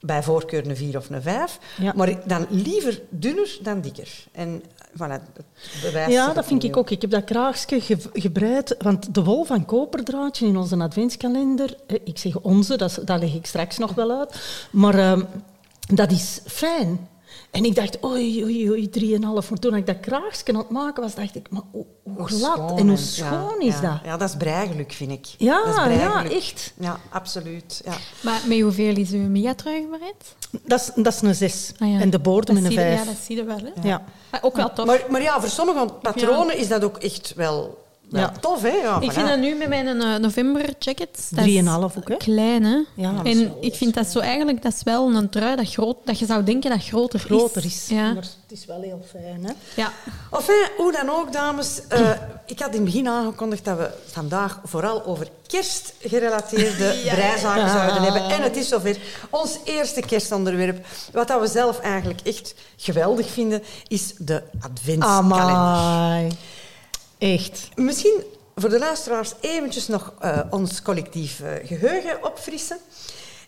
[0.00, 1.92] bij voorkeur een 4 of een 5, Ja.
[1.96, 4.08] maar ik- dan liever dunner dan dikker.
[4.32, 5.22] En voilà,
[6.10, 6.90] Ja, dat vind ik ook.
[6.90, 11.96] Ik heb dat kraagje ge- gebreid, want de wol van koperdraadje in onze adventskalender, eh,
[12.04, 14.34] ik zeg onze, dat leg ik straks nog wel uit,
[14.70, 15.22] maar ehm,
[15.94, 17.08] dat is fijn.
[17.56, 19.20] En ik dacht, oei, oei, oei, 3,5.
[19.20, 22.78] Maar toen ik dat kraagje aan het maken was, dacht ik, maar hoe, glad schoon
[22.78, 23.80] en hoe ja, schoon is ja.
[23.80, 24.00] dat?
[24.04, 25.26] Ja, dat is breigeluk, vind ik.
[25.38, 26.74] Ja, dat is ja, echt.
[26.78, 27.82] Ja, absoluut.
[27.84, 27.92] Ja.
[28.22, 30.34] Maar met hoeveel is uw mega-trui bereid?
[30.64, 31.72] Dat is, dat is een 6.
[31.78, 32.00] Ah ja.
[32.00, 32.98] En de bodem Dat een 5.
[32.98, 33.58] Ja, dat zie je wel.
[33.58, 33.88] Hè?
[33.88, 34.02] Ja.
[34.30, 34.86] Maar ook wel tof.
[34.86, 38.32] Maar, maar ja, voor sommige patronen is dat ook echt wel, Ja.
[38.40, 38.62] tof.
[38.62, 38.68] Hè?
[38.68, 41.28] Ja, ik vind dat nu met mijn eh, november jacket.
[41.30, 42.16] dat is 3,5 ook, hè?
[42.16, 42.78] Klein, hè?
[42.94, 45.96] Ja, en wel ik vind dat zo eigenlijk, dat is wel een trui dat, groot,
[46.04, 47.86] dat je zou denken dat groter, Groter is.
[47.88, 48.12] Ja.
[48.12, 49.52] Maar het is wel heel fijn, hè?
[49.82, 49.92] ja.
[50.30, 51.80] Enfin, hoe dan ook, dames.
[51.88, 52.10] eh,
[52.46, 57.72] ik had in het begin aangekondigd dat we vandaag vooral over kerstgerelateerde breizaken Ja.
[57.72, 58.22] zouden hebben.
[58.36, 58.96] En het is zover.
[59.30, 65.38] Ons eerste kerstonderwerp, wat dat we zelf eigenlijk echt geweldig vinden, is de adventskalender.
[65.38, 66.28] Amai.
[67.18, 67.68] Echt.
[67.74, 68.22] Misschien
[68.54, 72.78] voor de luisteraars eventjes nog uh, ons collectief uh, geheugen opfrissen.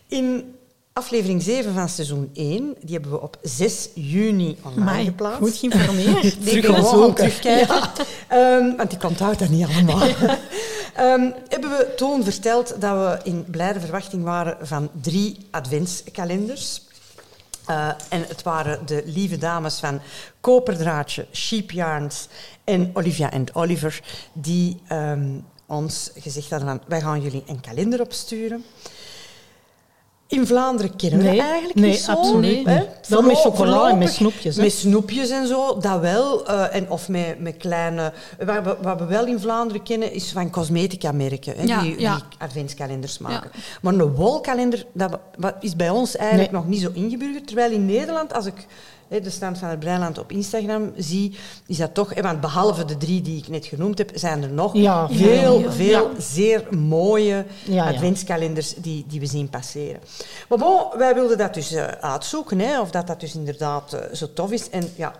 [0.07, 0.55] In
[0.93, 5.39] aflevering 7 van seizoen 1, die hebben we op 6 juni online Amai, geplaatst.
[5.39, 6.21] Goed geïnformeerd.
[6.45, 7.81] Die gewoon terugkijken.
[8.29, 8.57] Ja.
[8.57, 10.07] Um, want ik onthoud dat niet allemaal.
[10.07, 16.81] um, hebben we toen verteld dat we in blijde verwachting waren van drie adventskalenders.
[17.69, 20.01] Uh, en het waren de lieve dames van
[20.39, 22.27] Koperdraadje, Sheep Yarns
[22.63, 24.01] en Olivia en Oliver
[24.33, 28.65] die um, ons gezegd hadden van wij gaan jullie een kalender opsturen.
[30.29, 32.11] In Vlaanderen kennen nee, we eigenlijk nee, niet zo.
[32.11, 32.83] Absoluut hè?
[33.07, 34.55] Wel met chocola en met snoepjes.
[34.55, 34.61] Hè?
[34.61, 36.49] Met snoepjes en zo, dat wel.
[36.49, 38.13] Uh, en, of met, met kleine...
[38.45, 41.53] Wat we, wat we wel in Vlaanderen kennen, is van cosmetica-merken.
[41.57, 42.15] Hè, ja, die, ja.
[42.15, 43.49] die adventskalenders maken.
[43.53, 43.59] Ja.
[43.81, 45.19] Maar een wolkalender, dat
[45.59, 46.61] is bij ons eigenlijk nee.
[46.61, 47.47] nog niet zo ingeburgerd.
[47.47, 48.65] Terwijl in Nederland, als ik
[49.09, 52.21] de stand van het Breiland op Instagram zie, is dat toch...
[52.21, 56.11] Want behalve de drie die ik net genoemd heb, zijn er nog ja, ja, veel
[56.17, 57.45] zeer mooie
[57.77, 59.99] adventskalenders die, die we zien passeren.
[60.49, 63.99] Maar bon, wij wilden dat dus uh, uitzoeken, hè, of dat dat dus inderdaad uh,
[64.13, 64.69] zo tof is.
[64.69, 65.13] En ja...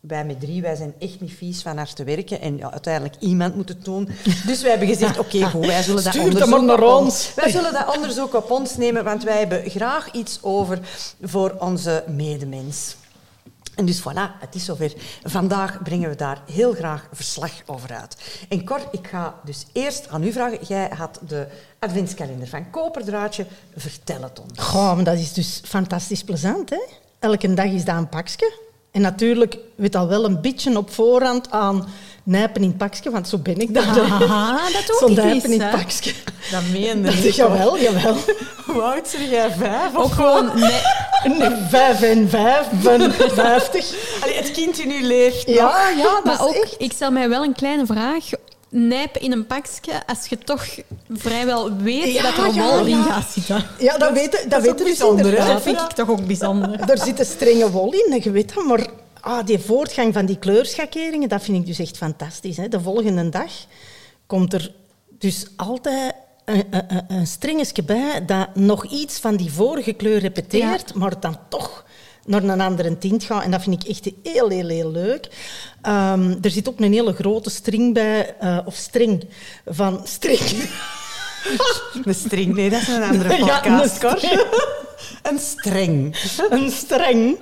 [0.00, 2.40] wij met drie, wij zijn echt niet vies van hard te werken.
[2.40, 4.08] En ja, uiteindelijk iemand moet het doen.
[4.46, 7.32] Dus wij hebben gezegd, oké, okay, goed, wij zullen dat Stuur onderzoek naar op ons.
[7.34, 10.78] Wij zullen dat onderzoek op ons nemen, want wij hebben graag iets over
[11.22, 12.96] voor onze medemens.
[13.80, 14.92] En dus voilà, het is zover.
[15.22, 18.16] Vandaag brengen we daar heel graag verslag over uit.
[18.48, 20.58] En Cor, ik ga dus eerst aan u vragen.
[20.66, 21.46] Jij had de
[21.78, 23.46] adventskalender van Koperdraadje.
[23.76, 24.58] Vertel het ons.
[24.58, 26.80] Goh, maar dat is dus fantastisch plezant, hè?
[27.18, 28.52] Elke dag is dat een pakje.
[28.90, 31.86] En natuurlijk weet al wel een beetje op voorhand aan
[32.22, 33.84] nijpen in het pakje, want zo ben ik dat.
[33.84, 36.12] Ah, dat ook nijpen in het pakje.
[36.50, 37.34] Dat meen je niet.
[37.34, 38.16] Jawel, jawel.
[38.66, 39.50] Hoe oud zeg jij?
[39.50, 39.96] Vijf?
[39.96, 40.50] Ook gewoon...
[41.24, 41.38] Nee.
[41.38, 42.66] Nee, vijf en vijf,
[43.32, 43.94] vijftig.
[44.22, 46.74] Allee, het kind in u leeft Ja, ja, dat Maar is ook, echt...
[46.78, 48.24] ik stel mij wel een kleine vraag.
[48.68, 50.64] Nijpen in een pakje als je toch
[51.12, 53.02] vrijwel weet Ja, dat er ja, wol in ja.
[53.02, 53.66] gaat zitten.
[53.78, 55.52] Ja, dat weten, dat weten dus bijzonder, inderdaad.
[55.52, 56.80] Dat vind ik toch ook bijzonder.
[56.90, 58.86] Er zit een strenge wol in, en je weet dat, maar
[59.20, 62.56] ah, die voortgang van die kleurschakeringen, dat vind ik dus echt fantastisch.
[62.56, 62.68] Hè.
[62.68, 63.50] De volgende dag
[64.26, 64.72] komt er
[65.18, 66.64] dus altijd een,
[67.08, 71.84] een, bij dat nog iets van die vorige kleur repeteert, maar dan toch
[72.26, 73.42] naar een andere tint gaat.
[73.42, 75.28] En dat vind ik echt heel, heel, heel leuk.
[75.86, 79.24] Um, er zit ook een hele grote string bij, uh, of string
[79.66, 80.40] van string.
[82.04, 84.00] Een string, nee, dat is een andere Ja, podcast.
[85.22, 86.16] Een streng.
[86.50, 87.38] een streng.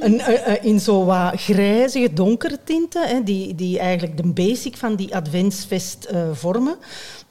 [0.00, 4.76] Een, uh, uh, in zo wat grijzige, donkere tinten, hè, die, die eigenlijk de basic
[4.76, 6.76] van die adventsfest uh, vormen.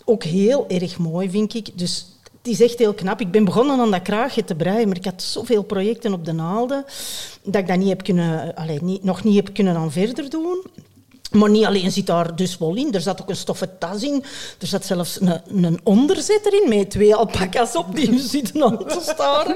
[0.06, 1.78] Ook heel erg mooi, vind ik.
[1.78, 2.06] Dus
[2.38, 3.22] het is echt heel knap.
[3.22, 6.32] Ik ben begonnen aan dat kraagje te breien, maar ik had zoveel projecten op de
[6.32, 6.86] naalden
[7.44, 10.64] dat ik dat niet heb kunnen, allee, niet, nog niet heb kunnen aan verder doen.
[11.36, 14.24] Maar niet alleen zit daar dus wol in, er zat ook een stoffen tas in.
[14.60, 19.00] Er zat zelfs een, een onderzetter in met twee alpaca's op die zitten aan te
[19.02, 19.56] staren.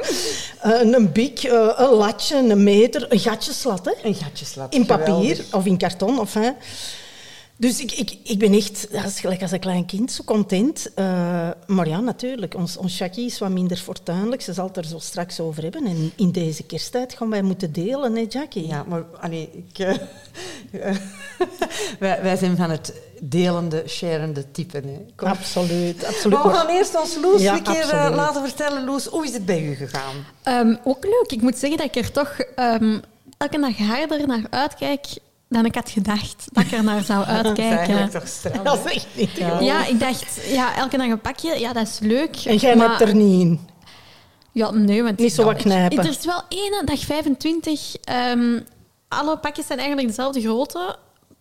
[0.65, 3.85] Uh, een bik, uh, een latje, een meter, een gatjeslat.
[3.85, 4.07] Hè?
[4.07, 4.73] Een gatjeslat.
[4.73, 5.53] In papier geweldig.
[5.53, 6.19] of in karton.
[6.19, 6.49] Of, hè.
[7.59, 10.91] Dus ik, ik, ik ben echt, dat is gelijk als een klein kind, zo content.
[10.95, 14.41] Uh, maar ja, natuurlijk, ons, ons Jackie is wat minder fortuinlijk.
[14.41, 15.85] Ze zal het er zo straks over hebben.
[15.85, 18.67] En in deze kersttijd gaan wij moeten delen, hè, Jackie?
[18.67, 19.95] Ja, maar allee, ik, uh,
[21.99, 24.77] wij, wij zijn van het delende, sharende type.
[24.77, 25.05] Hè.
[25.15, 25.27] Kom.
[25.27, 26.37] Absoluut, absoluut.
[26.37, 28.15] Maar we gaan eerst ons Loes Ja, een keer uh, absoluut.
[28.15, 28.85] laten vertellen.
[28.85, 30.15] Loes, hoe is het bij u gegaan?
[30.43, 31.31] Um, ook leuk.
[31.31, 33.01] Ik moet zeggen dat ik er toch um,
[33.37, 35.05] elke dag harder naar uitkijk
[35.49, 37.77] dan ik had gedacht dat ik er naar zou Dat is uitkijken.
[37.77, 38.65] eigenlijk toch strak.
[38.65, 39.85] Dat is echt niet te Ja.
[39.85, 42.35] ik dacht, ja, elke dag een pakje, ja, dat is leuk.
[42.45, 43.59] En jij maar- hebt er niet in.
[44.51, 45.19] Ja, nee, want...
[45.19, 45.97] Niet zo wat knijpen.
[45.97, 47.95] Er is wel één, dag 25.
[48.03, 48.59] ehm,
[49.07, 50.95] alle pakjes zijn eigenlijk dezelfde grootte,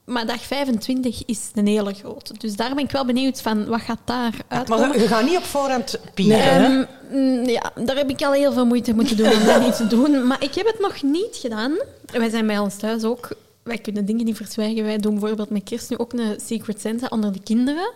[0.04, 2.34] maar dag 25 is een hele grote.
[2.38, 4.88] Dus daar ben ik wel benieuwd van, wat gaat daar uitkomen?
[4.88, 6.34] Maar je gaat niet op voorhand hè?
[6.34, 9.76] Ehm, mm, ja, daar heb ik al heel veel moeite moeten doen om dat niet
[9.76, 10.26] te doen.
[10.26, 11.72] Maar ik heb het nog niet gedaan.
[12.12, 13.28] Wij zijn bij ons thuis ook...
[13.68, 14.84] Wij kunnen dingen niet verzwijgen.
[14.84, 17.90] Wij doen bijvoorbeeld met kerst nu ook een Secret Santa onder de kinderen.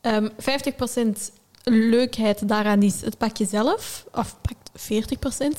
[0.00, 1.32] Ehm 50%
[1.64, 4.06] leukheid daaraan is het pakje zelf.
[4.12, 4.70] Of pakt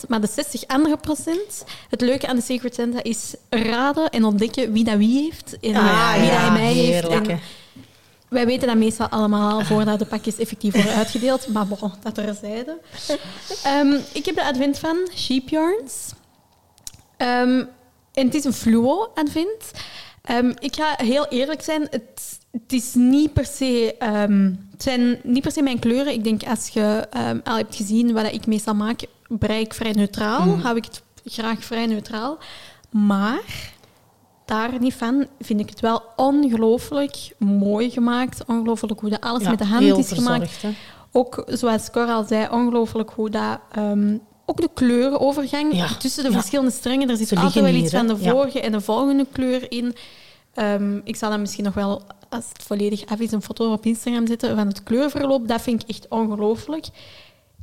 [0.06, 0.08] 40%.
[0.08, 1.66] Maar de 60 andere procent...
[1.90, 5.60] Het leuke aan de Secret Santa is raden en ontdekken wie dat wie heeft.
[5.60, 7.08] En Ah, wie ja, dat hij mij heeft.
[7.08, 7.40] En
[8.30, 11.48] wij weten dat meestal allemaal al voordat de pakjes effectief worden uitgedeeld.
[11.48, 12.78] Maar bon, dat terzijde.
[13.64, 16.12] Ehm ik heb de advent van Sheep Yarns.
[17.18, 17.64] Ehm,
[18.14, 19.72] en het is een fluo-advent.
[20.22, 21.82] Ehm, ik ga heel eerlijk zijn.
[21.90, 23.96] Het, het is niet per se...
[24.00, 26.14] ehm, het zijn niet per se mijn kleuren.
[26.14, 29.92] Ik denk, als je ehm, al hebt gezien wat ik meestal maak, brei ik vrij
[29.92, 30.60] neutraal.
[30.60, 32.38] Hou ik het graag vrij neutraal.
[32.90, 33.72] Maar
[34.46, 35.28] daar niet van.
[35.40, 38.46] Vind ik het wel ongelooflijk mooi gemaakt.
[38.46, 40.62] Ongelooflijk hoe dat alles Ja, met de hand is gemaakt.
[40.62, 40.70] hè.
[41.12, 43.60] Ook, zoals Cor al zei, ongelooflijk hoe dat...
[44.46, 46.36] ook de kleurenovergang Ja, tussen de ja.
[46.36, 47.10] verschillende strengen.
[47.10, 48.32] Er zit altijd wel iets van de Ja.
[48.32, 49.96] vorige en de volgende kleur in.
[50.54, 53.86] Ehm, ik zal dan misschien nog wel, als het volledig af is, een foto op
[53.86, 55.48] Instagram zetten van het kleurverloop.
[55.48, 56.86] Dat vind ik echt ongelooflijk.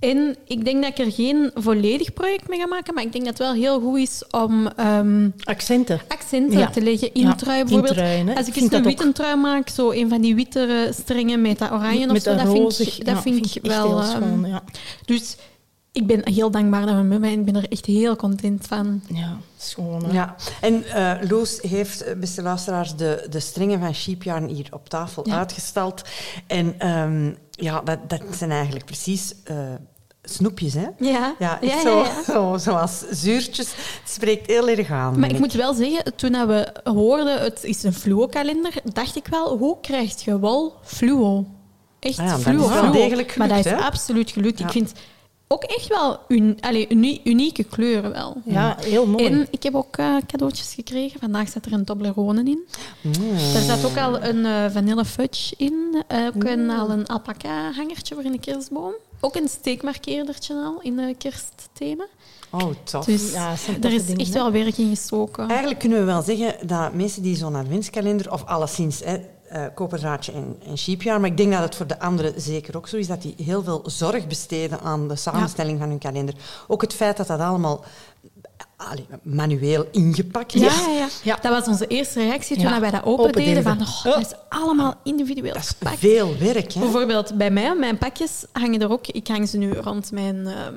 [0.00, 3.24] En ik denk dat ik er geen volledig project mee ga maken, maar ik denk
[3.24, 6.00] dat het wel heel goed is om ehm, Accenten.
[6.08, 6.70] accenten Ja.
[6.70, 7.98] te leggen in Ja, trui bijvoorbeeld.
[7.98, 10.92] Als Ik ik vind eens een ook- witte trui maak, zo een van die wittere
[11.02, 14.02] strengen met dat oranje of zo, dat dat vind ik, dat ja, vind ik wel...
[14.02, 14.60] schoon,
[15.04, 15.36] dus
[15.92, 18.66] ik ben heel dankbaar dat we met mij en ik ben er echt heel content
[18.66, 19.02] van.
[19.08, 20.04] Ja, schoon.
[20.04, 20.12] hè.
[20.12, 24.88] Ja, en eh Loes heeft, eh, beste luisteraars, de, de stringen van sheepjarn hier op
[24.88, 26.02] tafel uitgestald.
[26.46, 29.56] En ehm, ja, dat, dat zijn eigenlijk precies eh,
[30.22, 30.86] snoepjes, hè?
[30.98, 32.22] Ja, Ja, ja, zo, ja, ja.
[32.32, 33.68] Zo, zoals zuurtjes.
[34.00, 35.18] Het spreekt heel erg aan.
[35.18, 39.26] Maar ik moet wel zeggen, toen dat we hoorden het is een fluo-kalender, dacht ik
[39.26, 41.46] wel, hoe krijg je wol fluo?
[42.00, 42.92] Echt Ah ja, dat fluo, is wel fluo.
[42.92, 43.88] degelijk Maar dat gelukt, is hè?
[43.88, 44.58] absoluut gelukt.
[44.58, 44.64] Ja.
[44.64, 44.92] Ik vind
[45.52, 48.36] ook echt wel un, allee, uni- unieke kleuren wel.
[48.44, 49.26] Ja, heel mooi.
[49.26, 51.20] En ik heb ook eh, cadeautjes gekregen.
[51.20, 52.66] Vandaag zat er een Toblerone in.
[53.00, 53.12] Mm.
[53.54, 56.04] Er zat ook al een eh, vanille fudge in.
[56.08, 58.92] eh, ook een, al een alpaca hangertje voor in de kerstboom.
[59.20, 62.06] Ook een steekmarkeerdertje al in de kerstthema.
[62.50, 63.04] Oh, tof.
[63.04, 64.40] Dus Ja, er is dingen, echt hè.
[64.40, 65.48] wel werk in gestoken.
[65.48, 69.16] Eigenlijk kunnen we wel zeggen dat mensen die zo'n adventskalender, of alleszins hè,
[69.50, 72.88] eh koperdraadje en, en sheepjaar, maar ik denk dat het voor de anderen zeker ook
[72.88, 76.34] zo is, dat die heel veel zorg besteden aan de samenstelling van hun kalender.
[76.66, 77.84] Ook het feit dat dat allemaal
[78.76, 80.60] allee, manueel ingepakt is.
[80.60, 81.38] Ja, ja.
[81.40, 83.62] Dat was onze eerste reactie toen wij dat opendeden.
[83.62, 85.98] Van, oh, dat is allemaal individueel Dat is gepakt.
[85.98, 86.72] veel werk.
[86.72, 86.80] Hè?
[86.80, 89.06] Bijvoorbeeld bij mij, mijn pakjes hangen er ook...
[89.06, 90.74] Ik hang ze nu rond mijn ehm,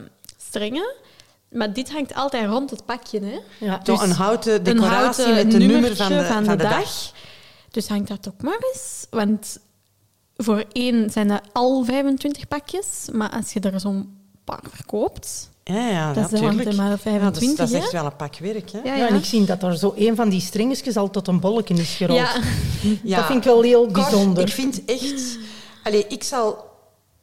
[0.48, 0.94] strengen.
[1.50, 3.20] Maar dit hangt altijd rond het pakje.
[3.20, 3.40] Hè?
[3.66, 3.80] Ja.
[3.84, 6.70] Zo een houten Een decoratie houten met de nummer van de, van van de de
[6.70, 6.80] dag.
[6.84, 7.12] dag.
[7.74, 9.08] Dus hangt dat ook maar eens.
[9.10, 9.60] Want
[10.36, 13.08] voor één zijn dat al 25 pakjes.
[13.12, 15.50] Maar als je er zo'n paar verkoopt...
[15.64, 16.76] Ja, ja, Dat is dan natuurlijk.
[16.78, 18.72] maar Ja, 25, dat is echt wel een pak werk.
[18.72, 18.80] Hè?
[18.84, 21.40] Ja, Ja, en ik zie dat er zo een van die stringetjes al tot een
[21.40, 22.20] bolletje is gerold.
[22.82, 22.98] Ja.
[23.04, 23.18] Ja.
[23.18, 24.44] Dat vind ik wel heel bijzonder.
[24.44, 25.38] ik vind echt...
[25.84, 26.66] Allee, ik zal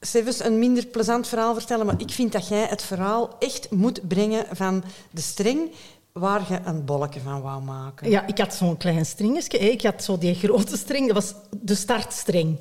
[0.00, 4.08] zelfs een minder plezant verhaal vertellen, maar ik vind dat jij het verhaal echt moet
[4.08, 5.70] brengen van de streng
[6.12, 8.10] waar je een bolletje van wou maken.
[8.10, 9.58] Ja, ik had zo'n klein stringetje.
[9.58, 12.58] Ik had zo die grote string, dat was de startstreng.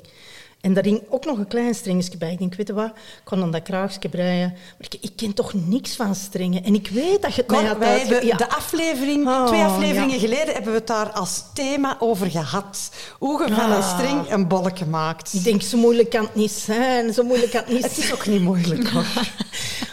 [0.60, 2.32] En daar hing ook nog een klein stringetje bij.
[2.32, 2.92] Ik denk, weet je wat, ik
[3.24, 4.48] kon dan dat kraagje breien.
[4.52, 6.64] Maar ik, ik ken toch niks van stringen.
[6.64, 8.36] En ik weet dat je het Cor, mij had wij uitge- hebben Ja.
[8.36, 10.20] de aflevering, Oh, twee afleveringen ja.
[10.20, 12.90] geleden hebben we het daar als thema over gehad.
[13.18, 13.98] Hoe je van een Ah.
[13.98, 15.34] string een bolletje maakt.
[15.34, 17.12] Ik denk, zo moeilijk kan het niet zijn.
[17.14, 19.04] Zo moeilijk kan het niet Het is ook niet moeilijk hoor.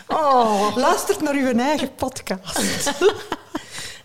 [0.07, 2.59] Oh, Luistert naar uw eigen podcast.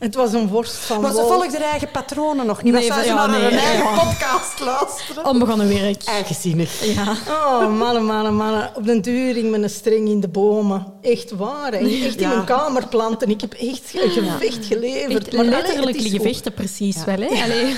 [0.03, 2.73] het was een worst van Maar ze volgt haar eigen patronen nog niet.
[2.73, 4.05] Nee, zou ze ja, naar nee, hun eigen ja.
[4.05, 5.27] podcast luisteren?
[5.27, 6.05] Onbegonnen werk.
[6.05, 6.85] Eigenzinnig.
[6.95, 7.17] Ja.
[7.29, 8.71] Oh, mannen, mannen, mannen.
[8.75, 10.87] Op den duur met een string in de bomen.
[11.03, 11.73] Echt waar.
[11.73, 11.79] hè.
[11.79, 13.31] Echt in mijn kamer planten.
[13.31, 15.27] Ik heb echt een gevecht geleverd.
[15.27, 17.21] Echt Maar letterlijk gevechten precies wel.
[17.21, 17.29] Hè?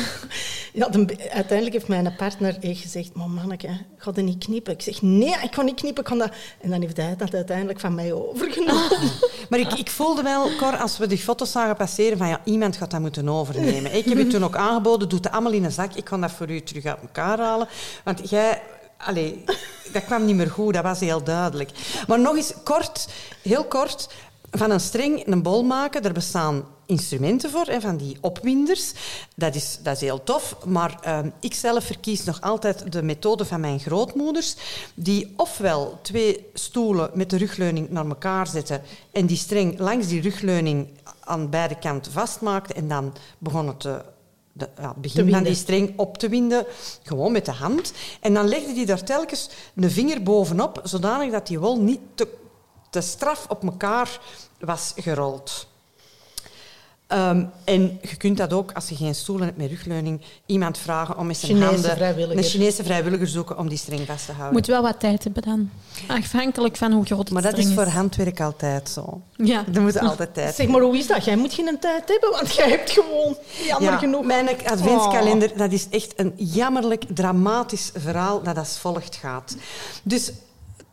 [0.76, 0.88] Ja,
[1.30, 4.72] uiteindelijk heeft mijn partner echt gezegd, maar manneke, ga dat niet knippen?
[4.72, 6.06] Ik zeg, nee, ik ga niet knippen.
[6.06, 6.30] Ga dat...
[6.60, 9.10] En dan heeft hij dat uiteindelijk van mij overgenomen.
[9.48, 12.76] Maar ik, ik voelde wel, Cor, als we die foto's zagen passeren, van ja, iemand
[12.76, 13.94] gaat dat moeten overnemen.
[13.94, 15.94] Ik heb u toen ook aangeboden, doe het allemaal in een zak.
[15.94, 17.68] Ik kan dat voor u terug uit elkaar halen.
[18.04, 18.62] Want jij...
[18.98, 19.44] Allee,
[19.92, 21.70] dat kwam niet meer goed, dat was heel duidelijk.
[22.06, 23.08] Maar nog eens kort,
[23.42, 24.08] heel kort,
[24.50, 26.02] van een string een bol maken.
[26.02, 28.92] Er bestaan instrumenten voor, hè, van die opwinders.
[29.36, 30.56] Dat is, dat is heel tof.
[30.64, 34.56] Maar ehm, ik zelf verkies nog altijd de methode van mijn grootmoeders.
[34.94, 40.20] Die ofwel twee stoelen met de rugleuning naar elkaar zetten en die string langs die
[40.20, 40.88] rugleuning
[41.20, 44.02] aan beide kanten vastmaakten en dan begonnen te
[44.56, 46.66] de, ja, het begin van die string op te winden,
[47.02, 47.92] gewoon met de hand.
[48.20, 52.28] En dan legde die daar telkens een vinger bovenop, zodanig dat die wol niet te,
[52.90, 54.20] te straf op elkaar
[54.58, 55.68] was gerold.
[57.06, 61.18] Ehm, en je kunt dat ook, als je geen stoelen hebt met rugleuning, iemand vragen
[61.18, 62.36] om met zijn Chinese handen vrijwilliger.
[62.38, 64.52] een Chinese vrijwilliger zoeken om die string vast te houden.
[64.52, 65.70] Moet wel wat tijd hebben dan.
[66.08, 69.20] Afhankelijk van hoe groot het maar dat is voor handwerk altijd zo.
[69.36, 69.64] Ja.
[69.74, 71.24] Er moet altijd tijd Zeg maar, hoe is dat?
[71.24, 73.36] Jij moet geen tijd hebben, want jij hebt gewoon
[73.66, 74.24] jammer Ja, genoeg.
[74.24, 79.56] Mijn adventskalender, dat is echt een jammerlijk dramatisch verhaal dat als volgt gaat.
[80.02, 80.32] Dus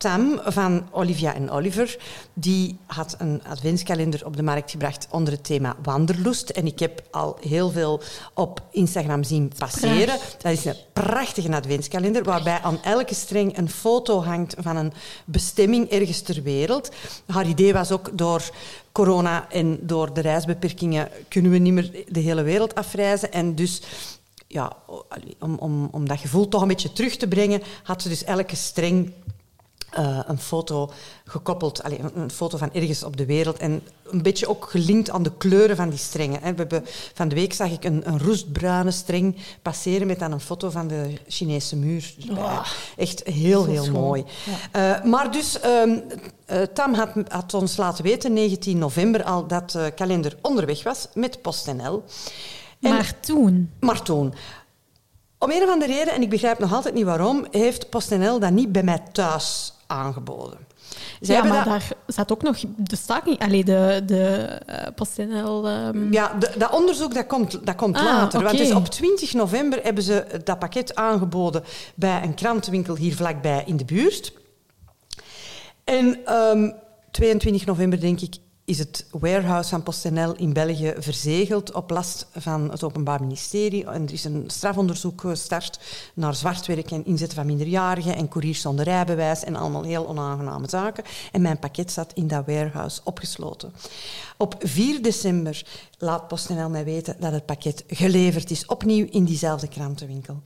[0.02, 1.98] Tam van Olivia en Oliver,
[2.34, 6.50] die had een adventskalender op de markt gebracht onder het thema wanderlust.
[6.50, 8.00] En ik heb al heel veel
[8.34, 10.18] op Instagram zien passeren.
[10.38, 14.92] Dat is een prachtige adventskalender, waarbij aan elke streng een foto hangt van een
[15.24, 16.90] bestemming ergens ter wereld.
[17.26, 18.50] Haar idee was ook door
[18.92, 23.32] corona en door de reisbeperkingen kunnen we niet meer de hele wereld afreizen.
[23.32, 23.82] En dus
[24.46, 24.76] ja,
[25.38, 28.56] om, om, om dat gevoel toch een beetje terug te brengen, had ze dus elke
[28.56, 29.12] streng
[29.98, 30.90] uh, een foto
[31.24, 35.22] gekoppeld, allez, een foto van ergens op de wereld en een beetje ook gelinkt aan
[35.22, 36.40] de kleuren van die strengen.
[36.40, 36.84] We hebben,
[37.14, 40.88] van de week zag ik een, een roestbruine streng passeren met dan een foto van
[40.88, 42.14] de Chinese muur.
[42.30, 42.66] Oh,
[42.96, 44.24] Echt heel, heel mooi.
[44.72, 44.98] Ja.
[44.98, 46.02] Uh, maar dus, um,
[46.46, 51.08] uh, Tam had, had, ons laten weten, 19 november al, dat de kalender onderweg was
[51.14, 52.04] met PostNL.
[52.80, 53.70] maar toen?
[53.80, 54.34] Maar toen.
[55.38, 58.50] Om een of andere reden, en ik begrijp nog altijd niet waarom, heeft PostNL dat
[58.50, 60.58] niet bij mij thuis aangeboden.
[61.20, 61.64] Zij ja, maar dat...
[61.64, 65.68] daar zat ook nog de staking, alleen de, de uh, PostNL...
[65.68, 66.12] Um...
[66.12, 68.40] Ja, de, dat onderzoek dat komt, dat komt ah, later.
[68.40, 68.52] Okay.
[68.52, 71.64] Want dus op 20 november hebben ze dat pakket aangeboden
[71.94, 74.32] bij een krantenwinkel hier vlakbij in de buurt.
[75.84, 76.70] En um, ehm,
[77.10, 82.70] 22 november, denk ik, is het warehouse van PostNL in België verzegeld op last van
[82.70, 83.86] het Openbaar Ministerie.
[83.86, 85.80] En er is een strafonderzoek gestart
[86.14, 91.04] naar zwartwerk en inzet van minderjarigen en couriers zonder rijbewijs en allemaal heel onaangename zaken.
[91.32, 93.72] En mijn pakket zat in dat warehouse opgesloten.
[94.36, 95.66] Op 4 december
[95.98, 100.42] laat PostNL mij weten dat het pakket geleverd is, opnieuw in diezelfde krantenwinkel.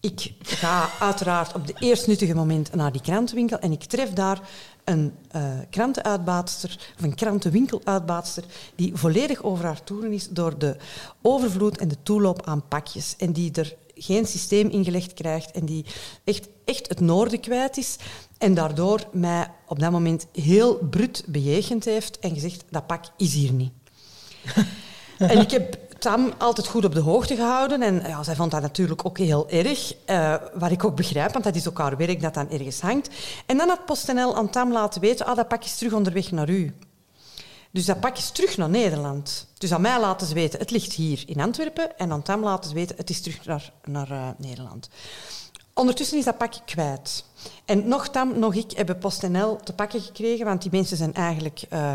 [0.00, 4.40] Ik ga uiteraard op de eerst nuttige moment naar die krantenwinkel en ik tref daar
[4.84, 8.44] een uh, krantenuitbaatster, of een krantenwinkeluitbaatster,
[8.74, 10.76] die volledig over haar toeren is door de
[11.22, 13.14] overvloed en de toeloop aan pakjes.
[13.18, 15.84] En die er geen systeem ingelegd krijgt en die
[16.24, 17.96] echt, echt het noorden kwijt is.
[18.38, 23.34] En daardoor mij op dat moment heel brut bejegend heeft en gezegd, dat pak is
[23.34, 23.72] hier niet.
[25.18, 27.82] en ik heb Tam altijd goed op de hoogte gehouden.
[27.82, 29.94] En ja, zij vond dat natuurlijk ook heel erg.
[30.10, 33.10] Uh, wat ik ook begrijp, want dat is ook haar werk dat dan ergens hangt.
[33.46, 36.48] En dan had PostNL aan Tam laten weten, ah, dat pak is terug onderweg naar
[36.48, 36.74] u.
[37.70, 39.46] Dus dat pak is terug naar Nederland.
[39.58, 41.98] Dus aan mij laten ze weten, het ligt hier in Antwerpen.
[41.98, 44.88] En aan Tam laten ze weten, het is terug naar, naar uh, Nederland.
[45.74, 47.24] Ondertussen is dat pak kwijt.
[47.64, 51.62] En nog Tam, nog ik hebben PostNL te pakken gekregen, want die mensen zijn eigenlijk...
[51.72, 51.94] Uh,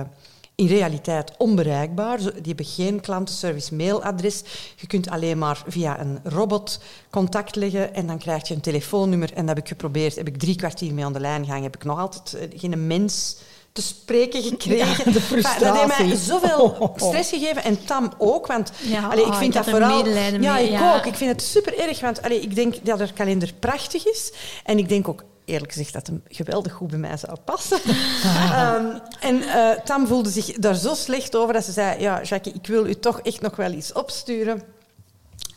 [0.62, 2.18] in realiteit onbereikbaar.
[2.18, 4.44] Die hebben geen klantenservice mailadres.
[4.76, 9.34] Je kunt alleen maar via een robot contact leggen en dan krijg je een telefoonnummer.
[9.34, 10.16] En dat heb ik geprobeerd.
[10.16, 11.64] Heb ik drie kwartier mee aan de lijn gehangen.
[11.64, 13.38] Heb ik nog altijd eh, geen mens
[13.72, 15.06] te spreken gekregen.
[15.06, 15.66] Ja, de frustratie.
[15.66, 17.64] Dat heeft mij zoveel stress gegeven.
[17.64, 18.48] En Tam ook.
[18.48, 20.08] Want ja, allee, ik vind dat vooral...
[20.08, 20.96] Ja, ik ja.
[20.96, 21.06] ook.
[21.06, 22.00] Ik vind het super erg.
[22.00, 24.34] Want allee, ik denk dat er kalender prachtig is.
[24.64, 27.80] En ik denk ook eerlijk gezegd dat hem geweldig goed bij mij zou passen.
[27.88, 32.54] um, en uh, Tam voelde zich daar zo slecht over dat ze zei: Ja, Jackie,
[32.54, 34.62] ik wil u toch echt nog wel iets opsturen.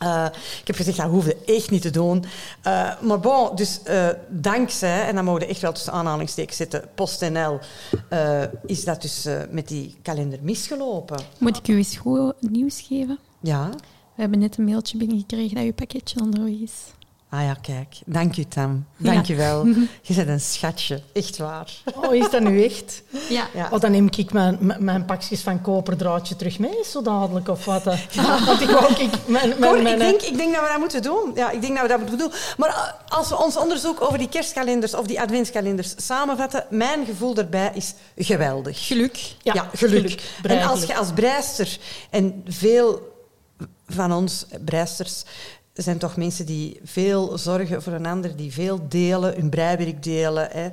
[0.03, 0.27] Uh,
[0.61, 2.25] ik heb gezegd, dat hoefde echt niet te doen.
[2.67, 6.85] Uh, maar bon, dus uh, dankzij, en dan mogen we echt wel tussen aanhalingstekens zetten,
[6.95, 7.59] PostNL,
[8.67, 11.21] is dat dus met die kalender misgelopen.
[11.39, 13.19] Moet ik u eens goed nieuws geven?
[13.41, 13.71] Ja.
[14.15, 16.73] We hebben net een mailtje binnengekregen dat uw pakketje onderweg is.
[17.35, 17.97] Ah ja, kijk.
[18.07, 18.87] Dank u, Tam.
[18.97, 19.67] Dank je wel.
[20.03, 21.01] Je bent een schatje.
[21.13, 21.71] Echt waar.
[21.95, 23.03] Oh, is dat nu echt?
[23.29, 23.47] Ja.
[23.55, 23.69] ja.
[23.71, 27.85] Oh, dan neem ik mijn, mijn pakjes van koperdraadje terug mee, zo dadelijk, of wat?
[28.11, 28.45] Ja.
[28.47, 29.11] Want ik wou ik...
[29.27, 31.33] Mijn, mijn, mijn, ik, denk, ik denk dat we dat moeten doen.
[31.35, 32.33] Ja, ik denk dat we dat moeten doen.
[32.57, 37.35] Maar eh, als we ons onderzoek over die kerstkalenders of die adventskalenders samenvatten, mijn gevoel
[37.35, 38.87] daarbij is geweldig.
[38.87, 39.17] Geluk.
[39.43, 40.11] Ja, ja geluk.
[40.11, 40.21] geluk.
[40.43, 41.79] En als je als breister
[42.11, 43.13] en veel
[43.87, 45.25] van ons breisters
[45.75, 50.03] er zijn toch mensen die veel zorgen voor een ander, die veel delen, hun breiwerk
[50.03, 50.49] delen.
[50.51, 50.69] Hè.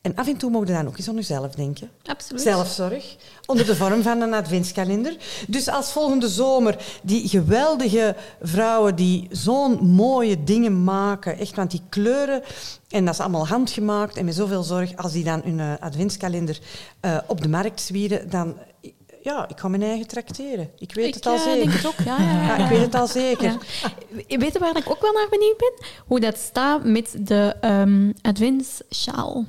[0.00, 1.90] En af en toe mogen dan ook eens aan jezelf denken.
[2.02, 2.42] Absoluut.
[2.42, 3.16] Zelfzorg.
[3.46, 5.16] Onder de vorm van een adventskalender.
[5.48, 11.82] Dus als volgende zomer die geweldige vrouwen die zo'n mooie dingen maken, echt, want die
[11.88, 12.42] kleuren,
[12.88, 16.58] en dat is allemaal handgemaakt en met zoveel zorg, als die dan hun uh, adventskalender
[17.00, 18.56] uh, op de markt zwieren, dan
[19.26, 20.70] ja, ik ga mijn eigen tracteren.
[20.78, 21.64] Ik weet het al uh, zeker.
[21.64, 22.04] Denk het ook.
[22.04, 23.56] Ja, ja, ja, ik weet het al zeker.
[24.28, 25.86] Weet je waar ik ook wel naar benieuwd ben?
[26.06, 29.44] Hoe dat staat met de um, adventssjaal.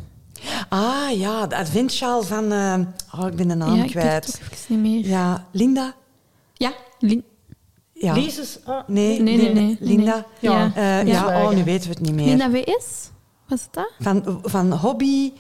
[0.70, 2.54] Ah ja, de adventssjaal van...
[2.54, 2.80] Uh,
[3.20, 4.28] oh, ik ben de naam ja, kwijt.
[4.28, 5.08] Ik weet het niet meer.
[5.08, 5.96] Ja, Linda?
[6.54, 7.24] Ja, Lin
[7.94, 8.14] ja.
[8.14, 8.60] Lises?
[8.66, 8.80] Oh.
[8.88, 10.26] Nee, nee, nee, nee, Linda?
[10.40, 11.02] Ja, ja.
[11.02, 11.44] Uh, ja.
[11.44, 12.28] oh, nu weten we het niet meer.
[12.28, 13.10] Linda WS?
[13.48, 13.92] Was het dat?
[14.00, 15.32] Van, van hobby...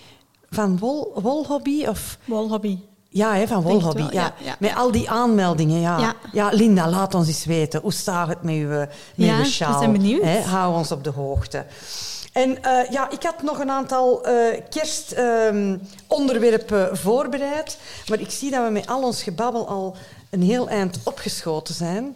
[0.50, 2.18] Van wol, wolhobby of...
[2.26, 2.78] Wolhobby.
[3.10, 4.02] Ja, hè, van Wolhobby.
[4.02, 4.10] Ja.
[4.12, 4.56] Ja, ja.
[4.60, 5.80] Met al die aanmeldingen.
[5.80, 6.16] Ja.
[6.32, 6.50] Ja.
[6.50, 7.82] Linda, laat ons eens weten.
[7.82, 9.80] Hoe staat het met uw, met ja, uw sjaal?
[9.80, 10.24] zijn benieuwd.
[10.24, 10.42] Hè?
[10.42, 11.66] Hou ons op de hoogte.
[12.38, 17.78] En eh, ja, ik had nog een aantal uh, kerstonderwerpen voorbereid.
[18.08, 19.96] Maar ik zie dat we met al ons gebabbel al
[20.30, 22.16] een heel eind opgeschoten zijn.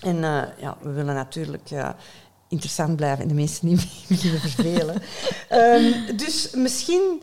[0.00, 1.70] En uh, ja, we willen natuurlijk
[2.48, 5.02] interessant blijven en de mensen niet beginnen vervelen.
[5.52, 7.22] um, dus misschien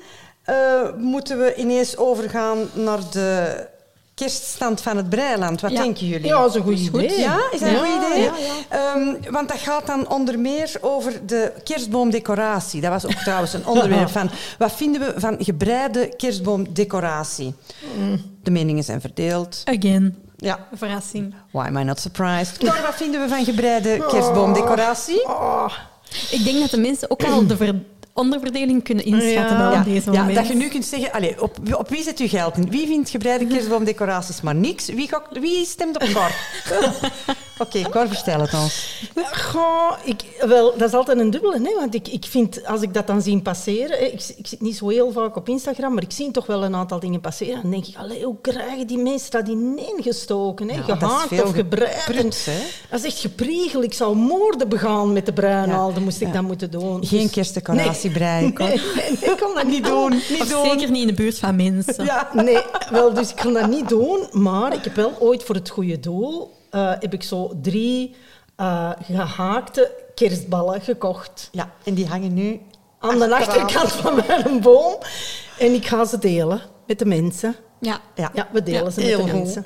[0.98, 3.68] moeten we ineens overgaan naar de
[4.16, 5.62] kerststand van het Breiland.
[5.62, 6.28] Wat denken jullie?
[6.28, 7.20] Ja, dat is een goed idee.
[7.20, 8.22] Ja, is dat een goed idee?
[8.22, 12.82] Ja, um, want dat gaat dan onder meer over de kerstboomdecoratie.
[12.82, 14.30] Dat was ook trouwens een onderwerp van...
[14.58, 17.54] Wat vinden we van gebreide kerstboomdecoratie?
[17.98, 18.22] Mm.
[18.44, 19.62] De meningen zijn verdeeld.
[19.66, 20.18] Again.
[20.38, 20.68] Ja.
[20.74, 21.34] Verrassing.
[21.52, 22.64] Why am I not surprised?
[22.64, 25.26] Maar wat vinden we van gebreide kerstboomdecoratie?
[25.28, 25.68] Oh.
[26.32, 27.76] Ik denk dat de mensen ook al de ver
[28.16, 29.84] onderverdeling kunnen inschatten ja.
[29.84, 30.12] deze.
[30.12, 32.70] Ja, dat je nu kunt zeggen, allez, op, op wie zet u geld in?
[32.70, 34.86] Wie vindt gebreide kerstboomdecoraties maar niks?
[34.86, 36.32] Wie, wie stemt op Cor?
[37.58, 39.04] Oké, okay, Cor, vertel het ons.
[39.32, 41.60] Goh, ik, wel, dat is altijd een dubbele.
[41.64, 41.76] Hè?
[41.80, 44.14] Want ik, ik vind, als ik dat dan zie passeren...
[44.14, 46.76] Ik, ik zit niet zo heel vaak op Instagram, maar ik zie toch wel een
[46.76, 47.56] aantal dingen passeren.
[47.56, 50.70] En dan denk ik, allee, hoe krijgen die mensen dat ineengestoken?
[50.70, 50.76] Hè?
[50.76, 52.46] Ja, Gehaakt of gebreid.
[52.90, 53.84] dat is echt gepriegel.
[53.84, 57.06] Ik zou moorden begaan met de bruinaalden, moest ik dat moeten doen.
[57.06, 60.10] Geen dus, kerstdecoratie breien, nee, nee, ik kan dat niet doen.
[60.10, 60.66] Niet doen.
[60.70, 62.06] Zeker niet in de buurt van mensen.
[62.06, 64.28] Ja, nee, wel, dus ik kan dat niet doen.
[64.32, 68.16] Maar ik heb wel ooit voor het goede doel uh, heb ik zo drie
[68.58, 71.50] uh, gehaakte kerstballen gekocht.
[71.52, 72.62] Ja, en die hangen nu
[73.00, 74.98] aan de achterkant van mijn boom.
[75.60, 77.56] En ik ga ze delen met de mensen.
[77.80, 78.32] Ja, ja.
[78.34, 79.66] ja we delen ze met de mensen.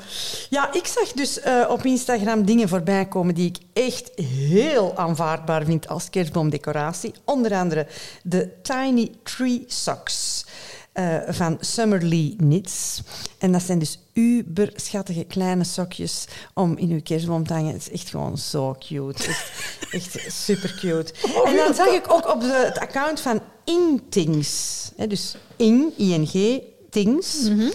[0.49, 5.65] Ja, ik zag dus uh, op Instagram dingen voorbij komen die ik echt heel aanvaardbaar
[5.65, 7.13] vind als kerstboomdecoratie.
[7.25, 7.87] Onder andere
[8.23, 10.45] de Tiny Tree Socks.
[10.93, 13.01] Uh, van Summerlee Knits.
[13.37, 17.73] En dat zijn dus uber schattige kleine sokjes om in uw kerstboom te hangen.
[17.73, 19.23] Het is echt gewoon zo cute.
[19.23, 19.51] Echt,
[19.91, 21.13] echt super cute.
[21.45, 26.61] En dan zag ik ook op de, het account van Intings, hè, dus In, ING,
[26.89, 27.71] Things, mm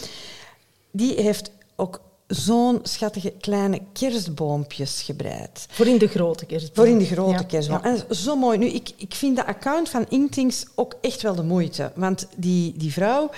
[0.97, 2.01] die heeft ook
[2.35, 5.66] zo'n schattige kleine kerstboompjes gebreid.
[5.70, 6.87] Voor in de grote kerstboom.
[6.87, 7.80] Voor in de grote kerstboom.
[7.82, 8.59] En zo mooi.
[8.59, 11.93] Nu, ik, ik vind de account van Intings ook echt wel de moeite.
[11.95, 13.30] Want die, die vrouw...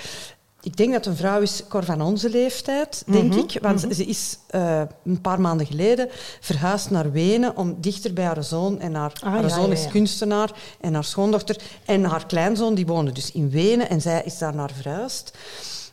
[0.60, 3.58] Ik denk dat een vrouw is, Cor van onze leeftijd, denk mhm, ik.
[3.62, 3.94] Want mhm.
[3.94, 6.08] ze is uh, een paar maanden geleden
[6.40, 8.80] verhuisd naar Wenen om dichter bij haar zoon.
[8.80, 11.56] En haar, ah, haar zoon is kunstenaar en haar schoondochter.
[11.84, 15.32] En haar kleinzoon die woonde dus in Wenen en zij is daar naar verhuisd.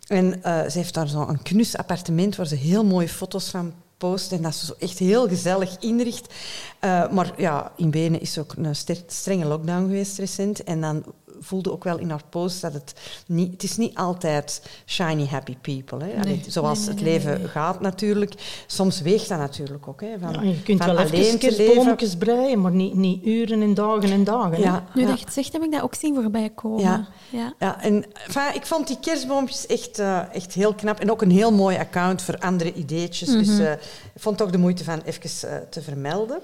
[0.08, 4.32] En uh, ze heeft daar zo'n knus appartement waar ze heel mooie foto's van post.
[4.32, 6.34] En dat ze zo echt heel gezellig inricht.
[6.82, 8.76] Uh, maar ja, in Benen is ook een
[9.08, 10.64] strenge lockdown geweest recent.
[10.64, 11.04] En dan
[11.44, 12.94] voelde ook wel in haar post dat het
[13.28, 13.52] niet...
[13.52, 16.04] Het is niet altijd shiny happy people.
[16.06, 16.24] Hè.
[16.24, 18.34] Nee, zoals het leven gaat natuurlijk.
[18.68, 20.02] Soms weegt dat natuurlijk ook.
[20.02, 24.12] Hè, van, ja, je kunt wel alleen kerstboompjes breien, maar niet, niet uren en dagen
[24.12, 24.60] en dagen.
[24.60, 26.82] Ja, nu dat je het zegt, heb ik dat ook zien voorbij komen.
[26.82, 27.54] Ja, ja.
[27.60, 31.00] ja en enfin, ik vond die kerstboompjes echt, uh, echt heel knap.
[31.00, 33.30] En ook een heel mooi account voor andere ideetjes.
[33.30, 36.40] Dus uh, ik vond toch de moeite van even uh, te vermelden.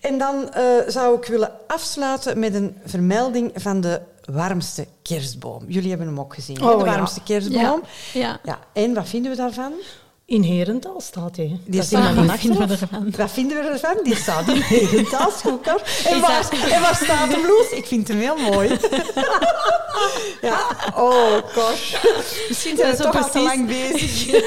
[0.00, 0.48] En dan
[0.86, 4.00] zou ik willen afsluiten met een vermelding van de
[4.32, 5.64] warmste kerstboom.
[5.68, 7.82] Jullie hebben hem ook gezien, oh, de warmste kerstboom.
[8.12, 8.20] Ja.
[8.20, 8.40] ja.
[8.44, 8.58] Ja.
[8.72, 9.72] En wat vinden we daarvan?
[10.34, 11.58] In Herentaal staat hij.
[11.64, 13.14] Die dat staat in vinden we ervan?
[13.16, 13.96] Wat vinden we ervan?
[14.02, 15.82] Die staat in Herentaal, Schoeker.
[16.04, 17.70] En waar, en waar staat hem, Loes?
[17.70, 18.68] Ik vind hem heel mooi.
[20.50, 20.66] ja.
[20.96, 21.94] Oh, gosh.
[22.48, 24.42] Misschien zijn we toch al te lang bezig.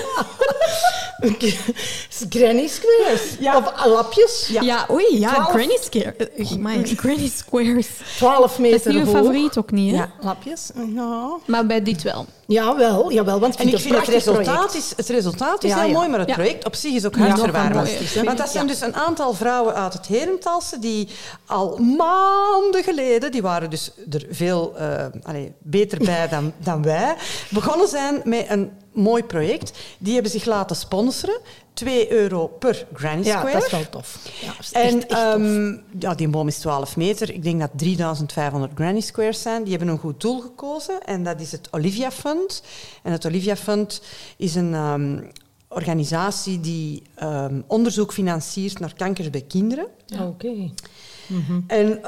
[2.30, 3.22] Granny squares.
[3.40, 3.58] Ja.
[3.58, 4.48] Of lapjes.
[4.52, 5.30] Ja, ja oei, ja.
[5.30, 6.52] Granny squares.
[6.52, 7.88] Oh granny squares.
[8.18, 9.98] 12 meter Dat is uw favoriet ook niet, hè?
[9.98, 10.72] Ja, lapjes.
[10.96, 11.38] Ja.
[11.46, 12.26] Maar bij dit wel.
[12.48, 16.20] Jawel, jawel want en ik vind het resultaat, is, het resultaat is heel mooi, maar
[16.20, 18.14] het project op zich is ook hartverwarmend.
[18.24, 21.08] Want dat zijn dus een aantal vrouwen uit het Herentalse die
[21.46, 27.16] al maanden geleden, die waren dus er veel uh, allez, beter bij dan, dan wij,
[27.50, 29.78] begonnen zijn met een mooi project.
[29.98, 31.40] Die hebben zich laten sponsoren.
[31.74, 33.48] 2 euro per Granny Square.
[33.48, 34.20] Ja, dat is wel tof.
[34.42, 37.34] Ja, en echt, um, ja, die boom is 12 meter.
[37.34, 39.64] Ik denk dat 3500 Granny Squares zijn.
[39.64, 41.04] Die hebben een goed doel gekozen.
[41.04, 42.64] En dat is het Olivia Fund.
[43.04, 44.02] En het Olivia Fund
[44.38, 45.32] is een um,
[45.68, 49.88] organisatie die um, onderzoek financiert naar kankers bij kinderen.
[50.14, 50.24] Oké.
[50.24, 50.72] Okay.
[51.28, 51.64] Mm -hmm.
[51.68, 52.02] En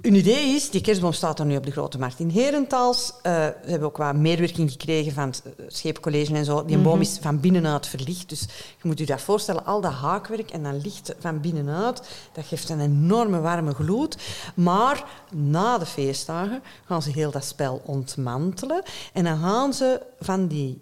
[0.00, 3.12] een idee is, die kerstboom staat er nu op de Grote Markt in Herentals.
[3.16, 6.64] Uh, we hebben ook wat meerwerking gekregen van het Scheepcollege en zo.
[6.64, 7.02] Die boom mhm.
[7.02, 8.28] is van binnenuit verlicht.
[8.28, 8.40] Dus
[8.82, 12.02] je moet je dat voorstellen, al dat haakwerk en dan licht van binnenuit.
[12.32, 14.16] Dat geeft een enorme warme gloed.
[14.54, 18.82] Maar na de feestdagen gaan ze heel dat spel ontmantelen.
[19.12, 20.80] En dan gaan ze van die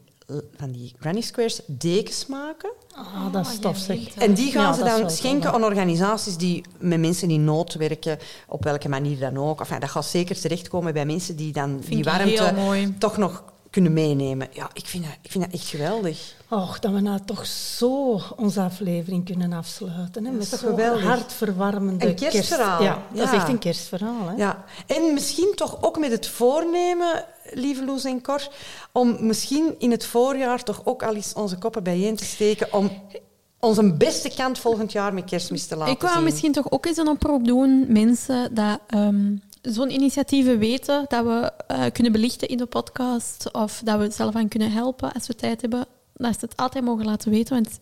[0.57, 2.71] van die granny squares dekens maken.
[2.95, 4.15] Ah, dat is tof zeg.
[4.15, 8.19] En die gaan Ja, ze dan schenken aan organisaties die met mensen in nood werken,
[8.49, 9.61] op welke manier dan ook.
[9.61, 12.55] Enfin, dat gaat zeker terechtkomen bij mensen die dan die warmte
[12.99, 13.45] toch nog
[13.75, 14.49] kunnen meenemen.
[14.53, 16.35] Ja, ik vind dat, ik vind dat echt geweldig.
[16.51, 20.25] Och, dat we nou toch zo onze aflevering kunnen afsluiten.
[20.25, 21.03] Hè, Dat met is toch zo'n geweldig.
[21.05, 22.79] hartverwarmende Een kerstverhaal.
[22.79, 22.93] Kerst.
[22.95, 24.29] Ja, dat is echt een kerstverhaal.
[24.29, 24.35] Hè?
[24.37, 24.65] Ja.
[24.87, 28.49] En misschien toch ook met het voornemen, lieve Loes en Cor,
[28.93, 32.91] om misschien in het voorjaar toch ook al eens onze koppen bijeen te steken om
[33.61, 36.25] onze beste kant volgend jaar met kerstmis te laten Ik wou zien.
[36.25, 39.37] misschien toch ook eens een oproep doen, mensen, dat ehm,
[39.73, 44.35] zo'n initiatieven weten, dat we eh, kunnen belichten in de podcast, of dat we zelf
[44.35, 47.81] aan kunnen helpen als we tijd hebben, dat ze het altijd mogen laten weten, want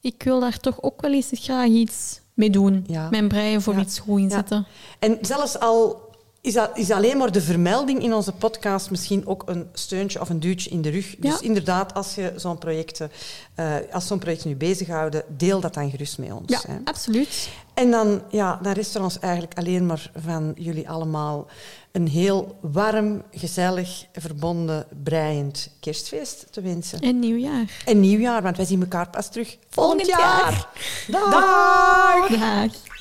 [0.00, 2.84] ik wil daar toch ook wel eens graag iets mee doen.
[2.86, 3.08] Ja.
[3.10, 3.80] Mijn breien voor Ja.
[3.80, 4.66] iets goed inzetten.
[4.98, 6.10] En zelfs al
[6.42, 10.28] is, dat, is alleen maar de vermelding in onze podcast misschien ook een steuntje of
[10.28, 11.14] een duwtje in de rug.
[11.18, 13.10] Dus inderdaad, als je zo'n projecten,
[13.54, 16.42] eh, als zo'n projecten nu bezighouden, deel dat dan gerust met ons.
[16.46, 16.76] Ja, hè.
[16.84, 17.48] absoluut.
[17.74, 21.46] En dan, ja, dan rest er ons eigenlijk alleen maar van jullie allemaal
[21.92, 27.00] een heel warm, gezellig, verbonden, breiend kerstfeest te wensen.
[27.00, 27.82] En nieuwjaar.
[27.84, 30.50] En nieuwjaar, want wij zien elkaar pas terug volgend, Volgend jaar.
[30.50, 30.68] jaar.
[31.06, 32.28] Dag!
[32.28, 32.91] Dag.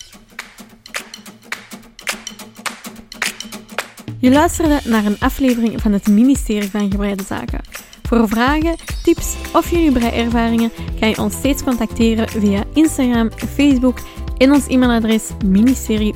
[4.22, 7.62] Je luisterde naar een aflevering van het ministerie van Gebreide Zaken.
[8.04, 13.98] Voor vragen, tips of jullie breiervaringen kan je ons steeds contacteren via Instagram, Facebook
[14.38, 16.14] en ons e-mailadres ministerie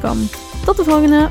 [0.00, 0.28] van.
[0.64, 1.28] Tot de volgende!